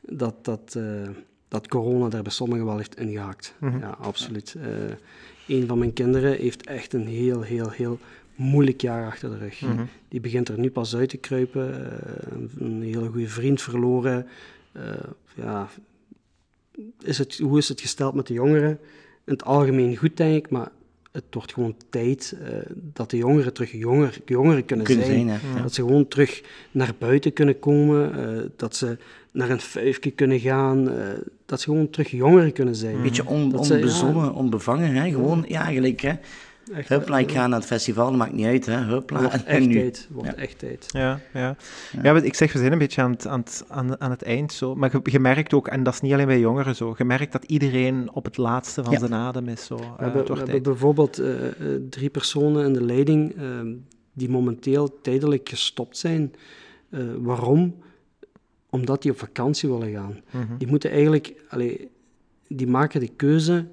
[0.00, 1.08] dat, dat, eh,
[1.48, 3.54] dat corona daar bij sommigen wel heeft ingehaakt.
[3.80, 4.54] Ja, absoluut.
[4.62, 7.98] Eh, een van mijn kinderen heeft echt een heel, heel, heel
[8.34, 9.62] moeilijk jaar achter de rug.
[10.08, 11.90] Die begint er nu pas uit te kruipen.
[11.90, 14.26] eh, een, een hele goede vriend verloren.
[14.72, 14.82] Eh,
[15.34, 15.68] ja,
[17.02, 18.78] is het, hoe is het gesteld met de jongeren?
[19.24, 20.70] In het algemeen goed, denk ik, maar
[21.14, 25.28] het wordt gewoon tijd eh, dat de jongeren terug jonger, jongeren kunnen, Kunnen zijn.
[25.28, 25.62] zijn, hè, ja.
[25.62, 28.96] Dat ze gewoon terug naar buiten kunnen komen, eh, dat ze
[29.30, 31.06] naar een fuifje kunnen gaan, eh,
[31.46, 32.94] dat ze gewoon terug jongeren kunnen zijn.
[32.94, 35.10] Een beetje on, ja, onbezonnen, onbevangen, hè?
[35.10, 36.12] gewoon, ja, eigenlijk, hè.
[36.72, 38.84] Echt, Hupla, ik ga naar het festival, dat maakt niet uit, hè.
[38.84, 39.18] Hupla.
[39.20, 40.08] wordt En echt nu- tijd.
[40.10, 40.34] Wordt Ja.
[40.36, 40.86] echt tijd.
[40.88, 41.56] Ja, ja.
[42.02, 44.22] ja maar ik zeg, we zijn een beetje aan het, aan het, aan, aan het
[44.22, 44.74] eind zo.
[44.74, 47.32] Maar je, je merkt ook, en dat is niet alleen bij jongeren zo, je merkt
[47.32, 48.98] dat iedereen op het laatste van Ja.
[48.98, 49.64] zijn adem is.
[49.66, 49.76] Zo.
[49.76, 51.52] We Eh, hebben, we bijvoorbeeld eh, eh,
[51.90, 53.42] drie personen in de leiding eh,
[54.12, 56.32] die momenteel tijdelijk gestopt zijn.
[56.90, 57.74] Eh, waarom?
[58.70, 60.20] Omdat die op vakantie willen gaan.
[60.30, 60.56] Mhm.
[60.58, 61.88] Die moeten eigenlijk, allee,
[62.48, 63.66] die maken de keuze.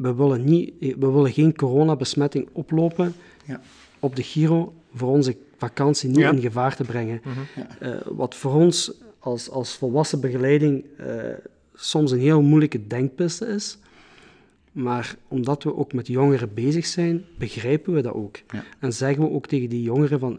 [0.00, 3.14] We willen, niet, we willen geen coronabesmetting oplopen
[3.46, 3.60] Ja.
[3.98, 6.30] op de Giro voor onze vakantie niet Ja.
[6.32, 7.20] in gevaar te brengen.
[7.78, 11.06] Eh, wat voor ons als, als volwassen begeleiding eh,
[11.74, 13.78] soms een heel moeilijke denkpiste is.
[14.72, 18.36] Maar omdat we ook met jongeren bezig zijn, begrijpen we dat ook.
[18.48, 18.64] Ja.
[18.78, 20.38] En zeggen we ook tegen die jongeren van,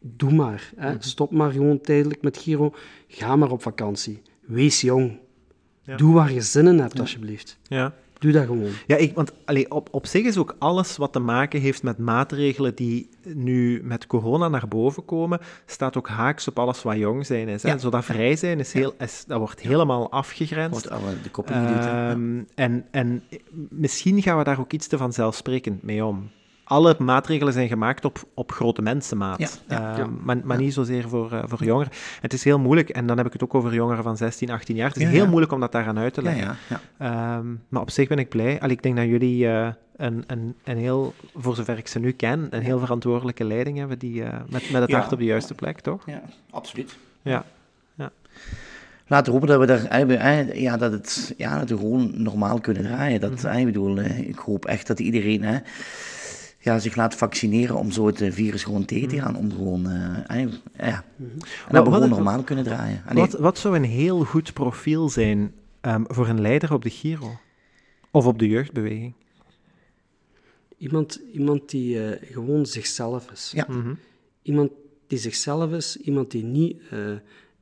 [0.00, 0.72] doe maar.
[0.76, 0.94] Hè.
[0.98, 2.74] Stop maar gewoon tijdelijk met Giro.
[3.08, 4.22] Ga maar op vakantie.
[4.40, 5.18] Wees jong.
[5.82, 5.96] Ja.
[5.96, 7.58] Doe waar je zin in hebt, alsjeblieft.
[7.62, 7.94] Ja.
[8.24, 8.70] Doe dat gewoon.
[8.86, 11.98] Ja, ik, want allee, op, op zich is ook alles wat te maken heeft met
[11.98, 17.26] maatregelen die nu met corona naar boven komen, staat ook haaks op alles wat jong
[17.26, 17.62] zijn is.
[17.62, 17.68] Hè?
[17.68, 17.78] Ja.
[17.78, 20.88] Zo dat vrij zijn, is heel, is, dat wordt helemaal afgegrensd.
[20.88, 21.90] Wordt de koppen geduwd, hè.
[21.90, 22.10] Ja.
[22.10, 23.22] Ehm, en, en
[23.68, 26.30] misschien gaan we daar ook iets te vanzelfsprekend mee om.
[26.64, 30.08] Alle maatregelen zijn gemaakt op, op grote mensenmaat, Ja, ja, Ehm, ja.
[30.22, 31.92] maar, maar niet zozeer voor, eh, voor jongeren.
[32.20, 34.76] Het is heel moeilijk, en dan heb ik het ook over jongeren van 16, 18
[34.76, 34.88] jaar.
[34.88, 35.28] Het is Ja, heel ja.
[35.28, 36.56] moeilijk om dat daaraan uit te Ja, leggen.
[36.68, 37.36] ja, ja.
[37.38, 38.60] Ehm, maar op zich ben ik blij.
[38.60, 42.12] Allee, ik denk dat jullie eh, een, een, een heel, voor zover ik ze nu
[42.12, 44.98] ken, een heel verantwoordelijke leiding hebben die, eh, met, met het Ja.
[44.98, 46.02] hart op de juiste plek, toch?
[46.06, 46.96] Ja, absoluut.
[47.22, 47.44] Ja.
[49.06, 52.82] Laten we hopen dat we daar, ja, dat het, ja, dat we gewoon normaal kunnen
[52.82, 53.20] draaien.
[53.20, 53.56] Dat, Mhm.
[53.58, 55.58] ik bedoel, ik hoop echt dat iedereen, hè,
[56.64, 59.36] ja, zich laat vaccineren om zo het eh, virus gewoon tegen te gaan.
[59.36, 60.38] Om gewoon, eh,
[60.76, 61.04] ja.
[61.16, 61.38] En
[61.70, 63.02] dat we gewoon normaal kunnen draaien.
[63.06, 66.90] Allee, Wat, wat zou een heel goed profiel zijn ehm, voor een leider op de
[66.90, 67.38] Giro?
[68.10, 69.12] Of op de jeugdbeweging?
[70.78, 73.52] Iemand, iemand die eh, gewoon zichzelf is.
[73.54, 73.66] Ja.
[73.68, 73.94] Mhm.
[74.42, 74.70] Iemand
[75.06, 76.98] die zichzelf is, iemand die niet eh,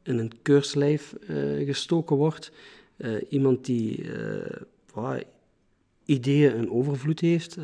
[0.02, 2.52] in een keurslijf eh, gestoken wordt.
[2.96, 4.12] Eh, iemand die
[4.94, 5.16] eh,
[6.04, 7.58] ideeën en overvloed heeft.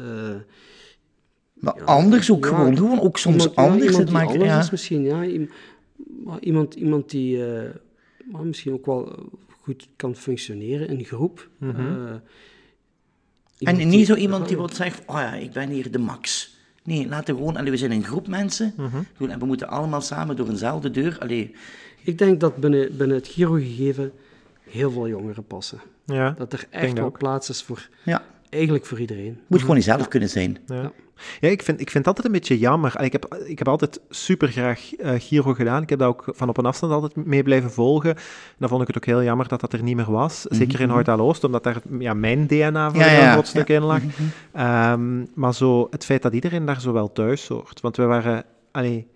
[1.61, 3.83] Maar ja, anders ook ja, gewoon, gewoon ook soms iemand, ja, anders.
[3.85, 4.59] iemand het die maakt, anders ja.
[4.59, 5.25] is misschien, ja.
[6.41, 7.71] Iemand, iemand die eh,
[8.31, 9.29] maar misschien ook wel
[9.63, 11.49] goed kan functioneren in groep.
[11.59, 11.81] Mhm.
[11.81, 12.15] Eh,
[13.69, 16.57] En niet die- zo iemand die wil zeggen, oh ja, ik ben hier de max.
[16.85, 18.75] Nee, laten we gewoon, allee, we zijn een groep mensen.
[19.17, 21.17] Goed, En we moeten allemaal samen door eenzelfde deur.
[21.19, 21.55] Allee,
[22.03, 24.13] Ik denk dat binnen, binnen het Giro-gegeven
[24.71, 25.81] heel veel jongeren passen.
[26.05, 27.19] Ja, Dat er echt wel ook.
[27.19, 29.39] plaats is voor, ja, eigenlijk voor iedereen.
[29.47, 30.59] moet gewoon jezelf kunnen zijn.
[30.67, 30.93] Ja.
[31.41, 33.01] Ja, ik vind, ik vind het altijd een beetje jammer.
[33.01, 35.83] Ik heb, ik heb altijd super graag eh, Giro gedaan.
[35.83, 38.11] Ik heb dat ook van op een afstand altijd mee blijven volgen.
[38.17, 40.43] En dan vond ik het ook heel jammer dat dat er niet meer was.
[40.43, 43.83] Zeker in Hoort-Oost, omdat daar ja, mijn DNA voor Ja, een ja, groot stuk in
[43.83, 44.01] lag.
[44.53, 47.81] Ehm, maar zo, het feit dat iedereen daar zo wel thuis hoort.
[47.81, 48.45] Want we waren...
[48.73, 49.07] Allee,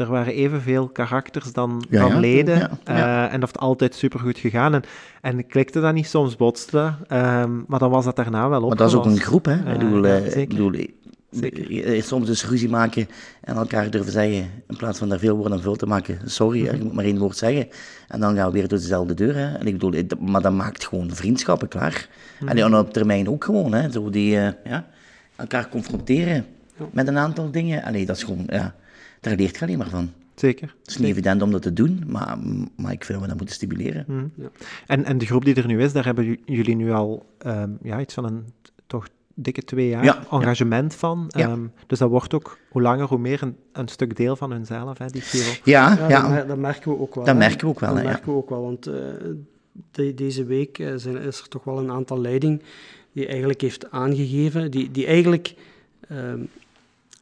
[0.00, 2.18] er waren evenveel karakters dan, Ja, dan ja.
[2.18, 2.58] leden.
[2.58, 3.26] Ja, ja.
[3.26, 4.74] Eh, en dat heeft altijd supergoed gegaan.
[4.74, 4.82] En,
[5.20, 6.92] en klikte dat niet, soms botste dat.
[7.06, 8.68] Ehm, maar dan was dat daarna wel op.
[8.68, 9.72] Maar dat is ook een groep, hè.
[9.72, 10.40] Ik bedoel, eh, zeker.
[10.40, 10.74] ik bedoel
[11.30, 11.84] Zeker.
[11.84, 13.08] eh, soms dus ruzie maken
[13.40, 16.18] en elkaar durven zeggen, in plaats van daar veel woorden aan vuil te maken.
[16.24, 17.68] Sorry, hè, je moet maar één woord zeggen.
[18.08, 19.54] En dan gaan we weer door dezelfde deur, hè.
[19.54, 22.08] En ik bedoel, eh, maar dat maakt gewoon vriendschappen klaar.
[22.46, 23.90] En die op termijn ook gewoon, hè.
[23.90, 24.86] Zo die, eh, ja,
[25.36, 26.46] elkaar confronteren
[26.92, 27.82] met een aantal dingen.
[27.82, 28.74] Allee, dat is gewoon, ja,
[29.20, 30.12] daar leert je alleen maar van.
[30.34, 30.74] Zeker.
[30.80, 32.38] Het is niet evident om dat te doen, maar,
[32.76, 34.04] maar ik vind dat we dat moeten stimuleren.
[34.86, 37.70] En, en de groep die er nu is, daar hebben ju- jullie nu al ehm,
[37.82, 38.44] ja, iets van een
[38.86, 40.38] toch dikke twee jaar Ja, ja.
[40.38, 41.24] engagement van.
[41.28, 41.48] Ja.
[41.48, 44.98] Ehm, dus dat wordt ook hoe langer hoe meer een, een stuk deel van hunzelf,
[44.98, 45.50] hè, die Giro.
[45.64, 46.20] Ja, Ja, ja.
[46.20, 47.24] Dat, mer- dat merken we ook wel.
[47.24, 47.40] Dat hè.
[47.40, 48.10] merken we ook wel, Dat hè, ja.
[48.10, 48.94] merken we ook wel, want eh,
[49.90, 52.62] de- deze week eh, zijn, is er toch wel een aantal leiding
[53.12, 55.54] die eigenlijk heeft aangegeven, die, die eigenlijk
[56.08, 56.40] ehm,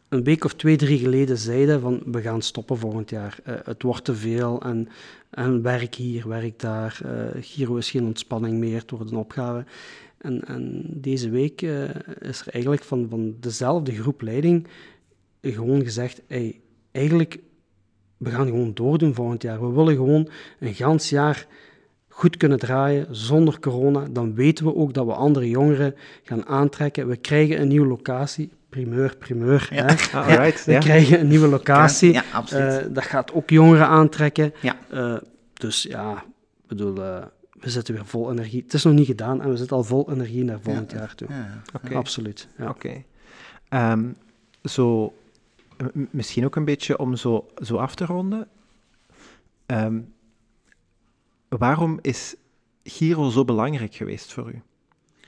[0.09, 3.39] een week of twee, drie geleden zeiden van we gaan stoppen volgend jaar.
[3.45, 4.89] Eh, het wordt te veel en,
[5.31, 7.01] en werk hier, werk daar.
[7.05, 9.65] Eh, Giro is geen ontspanning meer, het wordt een opgave.
[10.19, 11.83] En, en deze week eh,
[12.21, 14.67] is er eigenlijk van, van dezelfde groep leiding
[15.41, 16.61] gewoon gezegd, hey,
[16.93, 17.39] eigenlijk
[18.19, 19.61] we gaan gewoon doordoen volgend jaar.
[19.61, 21.47] We willen gewoon een gans jaar
[22.09, 24.07] goed kunnen draaien zonder corona.
[24.11, 27.09] Dan weten we ook dat we andere jongeren gaan aantrekken.
[27.09, 28.51] We krijgen een nieuwe locatie.
[28.69, 29.69] Primeur, primeur.
[29.73, 29.85] Ja.
[29.87, 30.19] Hè?
[30.19, 30.79] Alright, We ja.
[30.79, 32.13] krijgen een nieuwe locatie.
[32.13, 32.79] Ja, absoluut.
[32.79, 34.53] Eh, dat gaat ook jongeren aantrekken.
[34.61, 34.77] Ja.
[34.91, 35.17] Eh,
[35.53, 36.13] dus ja,
[36.63, 36.95] ik bedoel,
[37.61, 38.63] we zitten weer vol energie.
[38.63, 41.29] Het is nog niet gedaan en we zitten al vol energie naar volgend jaar toe.
[41.31, 41.63] Ja.
[41.73, 41.95] Oké.
[41.95, 42.49] Absoluut.
[42.59, 42.69] Ja.
[42.69, 43.03] Oké.
[43.69, 44.09] Ehm,
[44.65, 45.15] zo,
[46.11, 48.49] misschien ook een beetje om zo, zo af te ronden.
[49.67, 50.01] Ehm,
[51.49, 52.35] waarom is
[52.85, 54.63] Giro zo belangrijk geweest voor u?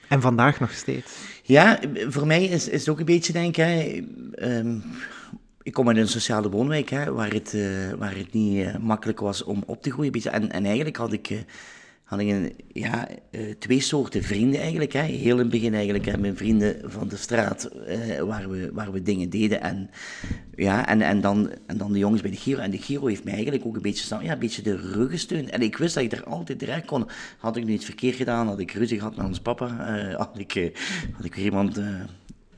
[0.08, 1.12] En vandaag nog steeds?
[1.42, 1.78] Ja,
[2.08, 4.02] voor mij is, is het ook een beetje, denk ik, hè,
[4.34, 4.78] ehm,
[5.62, 9.20] ik kom uit een sociale woonwijk, hè, waar, het, eh, waar het niet eh, makkelijk
[9.20, 10.12] was om op te groeien.
[10.12, 11.38] En, en eigenlijk had ik, eh,
[12.10, 14.92] had ik ja, eh, twee soorten vrienden eigenlijk.
[14.92, 15.02] Hè.
[15.02, 18.92] Heel in het begin eigenlijk, hè, mijn vrienden van de straat, eh, waar, we, waar
[18.92, 19.60] we dingen deden.
[19.60, 19.90] En,
[20.56, 22.60] ja, en, en, dan, en dan de jongens bij de Giro.
[22.60, 25.50] En de Giro heeft mij eigenlijk ook een beetje, ja, een beetje de rug gesteund.
[25.50, 27.06] En ik wist dat ik er altijd terecht kon.
[27.38, 30.38] Had ik nu iets verkeerd gedaan, had ik ruzie gehad met ons papa, eh, had,
[30.38, 30.74] ik, eh,
[31.16, 31.84] had ik weer iemand eh,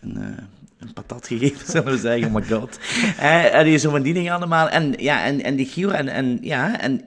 [0.01, 0.17] een,
[0.79, 2.27] een patat gegeven, zullen we zeggen.
[2.27, 2.79] Oh my god.
[3.19, 4.69] En die zo van die dingen allemaal.
[4.69, 7.01] En, ja, en, en die Giro, en, en, ja, en,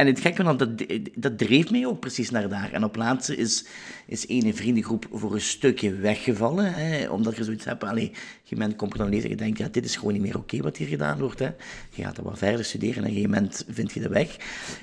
[0.00, 0.68] en het gekke, want dat,
[1.14, 2.72] dat dreef mij ook precies naar daar.
[2.72, 3.64] En op laatste is,
[4.06, 6.74] is ene vriendengroep voor een stukje weggevallen.
[6.74, 9.58] Hè, omdat je zoiets hebt, allee, je bent komt er dan lezen en je denkt,
[9.58, 11.38] ja, dit is gewoon niet meer oké wat hier gedaan wordt.
[11.38, 11.48] Hè.
[11.90, 14.36] Je gaat er wat verder studeren en op een gegeven moment vind je de weg.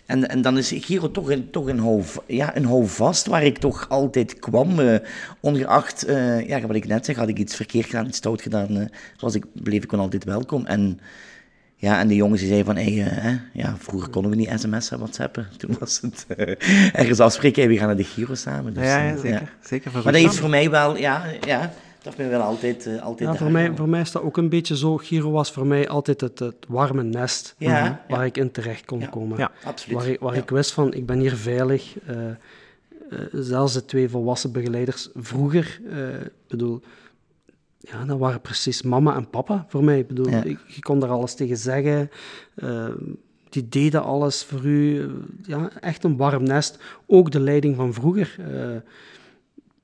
[0.06, 3.58] En, en dan is Giro toch een, toch een, hou, ja, een houvast waar ik
[3.58, 4.80] toch altijd kwam.
[4.80, 5.00] eh,
[5.40, 8.78] ongeacht, eh, ja, wat ik net zeg, had ik iets verkeerd gedaan, iets stout gedaan,
[8.78, 8.86] eh,
[9.20, 10.66] was ik, bleef ik gewoon altijd welkom.
[10.66, 11.00] En
[11.80, 14.52] ja, en de jongens die zeiden van, hey, eh, hè, ja, vroeger konden we niet
[14.56, 15.48] sms'en, whatsappen.
[15.58, 18.74] Toen was het eh, ergens afspreken, hey, we gaan naar de Giro samen.
[18.74, 19.54] Dus, ja, eh, ja, zeker.
[19.62, 20.34] zeker voor Maar dat dan.
[20.34, 21.72] voor mij wel, ja, ja
[22.08, 24.50] dat mij wel altijd, eh, altijd Ja, voor mij, voor mij is dat ook een
[24.50, 24.98] beetje zo.
[24.98, 27.56] Giro was voor mij altijd het, het warme nest.
[27.58, 28.26] Ja, waar ja.
[28.26, 29.38] ik in terecht kon komen.
[29.38, 29.52] Ja.
[29.64, 29.98] Absoluut.
[29.98, 31.98] Waar, ik, waar ik wist van, ik ben hier veilig.
[32.06, 32.36] eh, eh,
[33.32, 36.82] zelfs de twee volwassen begeleiders vroeger, eh, ik bedoel,
[37.92, 40.00] ja, dat waren precies mama en papa voor mij.
[40.00, 40.44] Ik bedoel, Ja.
[40.44, 42.10] ik, je kon daar alles tegen zeggen.
[42.56, 42.88] eh,
[43.50, 45.02] die deden alles voor u.
[45.02, 45.08] eh,
[45.42, 46.80] ja, echt een warm nest.
[47.06, 48.36] Ook de leiding van vroeger.
[48.40, 48.76] eh,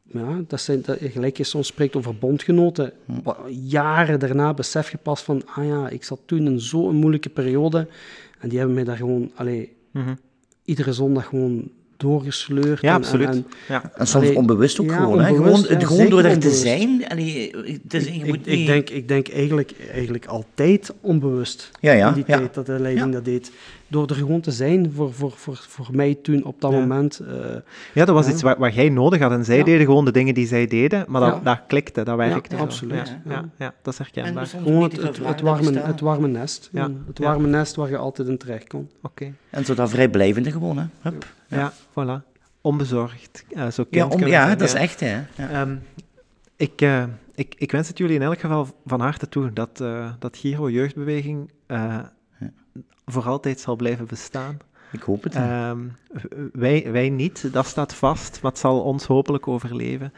[0.03, 2.93] ja, dat zijn, dat, gelijk je soms spreekt over bondgenoten.
[3.23, 7.29] Wa- Jaren daarna besef je pas van, ah ja, ik zat toen in zo'n moeilijke
[7.29, 7.87] periode.
[8.39, 10.15] En die hebben mij daar gewoon, allee, Mhm.
[10.65, 11.71] iedere zondag gewoon
[12.03, 12.81] doorgesleurd.
[12.81, 13.27] Ja, en- absoluut.
[13.27, 13.91] En, en ja.
[13.95, 15.19] En soms Allee, onbewust ook ja, gewoon.
[15.19, 15.29] hè.
[15.29, 17.07] onbewust, gewoon, het, ja, gewoon door er te zijn.
[17.07, 17.51] Allee,
[17.83, 18.67] het is, je ik, moet ik, niet...
[18.67, 21.71] denk, ik denk eigenlijk, eigenlijk altijd onbewust.
[21.79, 22.37] Ja, ja, in die ja.
[22.37, 23.11] tijd dat de leiding Ja.
[23.11, 23.51] dat deed.
[23.93, 26.79] Door er gewoon te zijn voor, voor, voor, voor mij toen op dat Ja.
[26.79, 27.19] moment.
[27.19, 27.35] eh,
[27.93, 28.31] ja, dat was Ja.
[28.31, 29.31] iets wat, wat jij nodig had.
[29.31, 29.63] En zij Ja.
[29.63, 31.39] deden gewoon de dingen die zij deden, maar dat, Ja.
[31.43, 32.55] dat klikte, dat werkte.
[32.55, 33.31] Absoluut, Ja, ja.
[33.31, 34.45] ja, ja, dat is En herkenbaar.
[34.47, 36.69] gewoon het, het, het, warme, het warme nest.
[36.71, 36.89] Ja.
[37.07, 37.23] Het Ja.
[37.25, 38.89] warme nest waar je altijd in terecht kon.
[39.01, 39.33] Oké.
[39.49, 40.85] En zo dat vrijblijvende gewoon, hè.
[41.01, 41.25] Hup.
[41.47, 42.31] Ja, voilà.
[42.61, 43.45] onbezorgd.
[43.49, 45.15] Uh, zo ja, om, ja dat is echt, hè.
[45.35, 45.49] Ja.
[45.49, 45.75] Ehm,
[46.55, 47.03] ik, uh,
[47.35, 50.69] ik, ik wens het jullie in elk geval van harte toe dat, uh, dat Giro
[50.69, 51.51] Jeugdbeweging.
[53.05, 54.57] Voor altijd zal blijven bestaan.
[54.91, 55.35] Ik hoop het.
[55.35, 55.97] Um,
[56.53, 60.13] wij, wij niet, dat staat vast, maar het zal ons hopelijk overleven.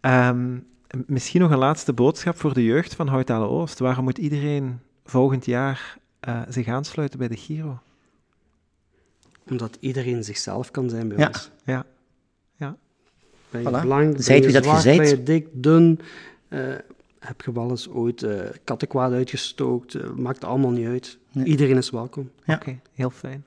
[0.00, 0.66] Um,
[1.06, 3.78] misschien nog een laatste boodschap voor de jeugd van Houtale Oost.
[3.78, 7.78] Waarom moet iedereen volgend jaar uh, zich aansluiten bij de Giro?
[9.48, 11.26] Omdat iedereen zichzelf kan zijn bij ja.
[11.26, 11.50] ons.
[11.64, 11.84] Ja,
[12.56, 12.76] ja.
[13.50, 13.80] Ben je Voilà.
[13.80, 14.98] blank, Zijt ben je wie dat zwart, zijt.
[14.98, 16.00] ben je dik, dun,
[16.48, 16.74] uh,
[17.26, 21.18] heb je wel eens ooit uh, kattenkwaad uitgestookt, uh, maakt allemaal niet uit.
[21.32, 21.44] Nee.
[21.44, 22.30] Iedereen is welkom.
[22.44, 22.54] Ja.
[22.54, 23.44] Oké, okay, heel fijn.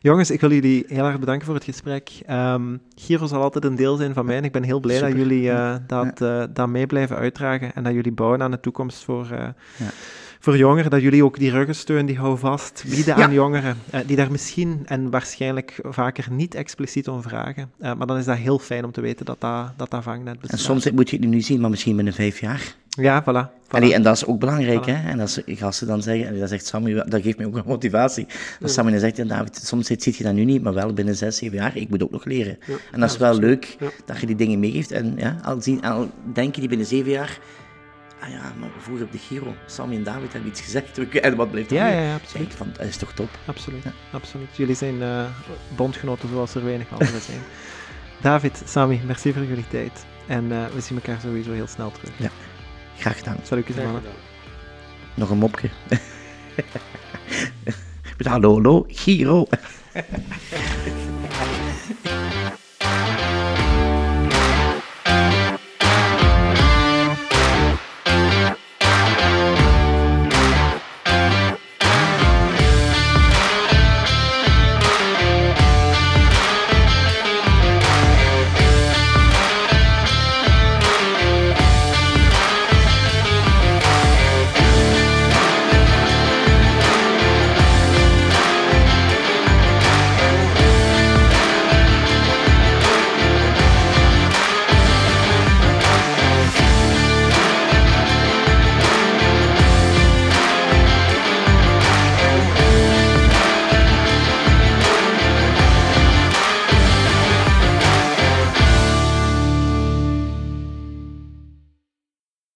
[0.00, 2.10] Jongens, ik wil jullie heel erg bedanken voor het gesprek.
[2.30, 5.10] Um, Giro zal altijd een deel zijn van mij en ik ben heel blij Super.
[5.10, 6.46] dat jullie uh, dat, ja.
[6.46, 9.54] dat mee blijven uitdragen en dat jullie bouwen aan de toekomst voor, ja.
[10.44, 10.90] Voor jongeren.
[10.90, 13.76] Dat jullie ook die ruggensteun, die houvast bieden aan jongeren
[14.06, 17.70] die daar misschien en waarschijnlijk vaker niet expliciet om vragen.
[17.80, 20.40] Uh, maar dan is dat heel fijn om te weten dat dat, dat, dat vangnet
[20.40, 20.58] bestaat.
[20.58, 22.74] En soms moet je het nu zien, maar misschien binnen vijf jaar.
[22.88, 23.26] Ja, voilà.
[23.26, 23.68] voilà.
[23.68, 24.92] Allee, en dat is ook belangrijk, voilà.
[24.92, 25.10] hè.
[25.10, 28.26] En als gasten dan zeggen, en dat zegt Sammy, dat geeft me ook een motivatie.
[28.62, 31.16] Als Sammy dan zegt, ja, David, soms ziet je dat nu niet, maar wel binnen
[31.16, 32.58] zes, zeven jaar, ik moet ook nog leren.
[32.66, 32.74] Ja.
[32.92, 33.88] En dat is wel leuk, ja.
[34.04, 34.92] dat je die dingen meegeeft.
[34.92, 37.38] En ja, al, zien, al denken die binnen zeven jaar,
[38.24, 41.50] ah ja, maar vroeger op de Giro, Sammy en David hebben iets gezegd, en wat
[41.50, 41.94] blijft er ja, nu?
[41.94, 42.54] ja, ja, absoluut.
[42.54, 43.28] Van, dat is toch top?
[43.46, 44.56] Absoluut, absoluut.
[44.56, 45.24] Jullie zijn uh,
[45.76, 47.40] bondgenoten zoals er weinig anderen zijn.
[48.22, 50.06] David, Sammy, merci voor jullie tijd.
[50.26, 52.10] En uh, we zien elkaar sowieso heel snel terug.
[52.16, 52.30] Ja.
[52.98, 53.36] Graag gedaan.
[53.42, 54.02] Salutjes, mannen.
[55.14, 55.68] Nog een mopje.
[58.22, 59.46] hallo, hallo, Giro.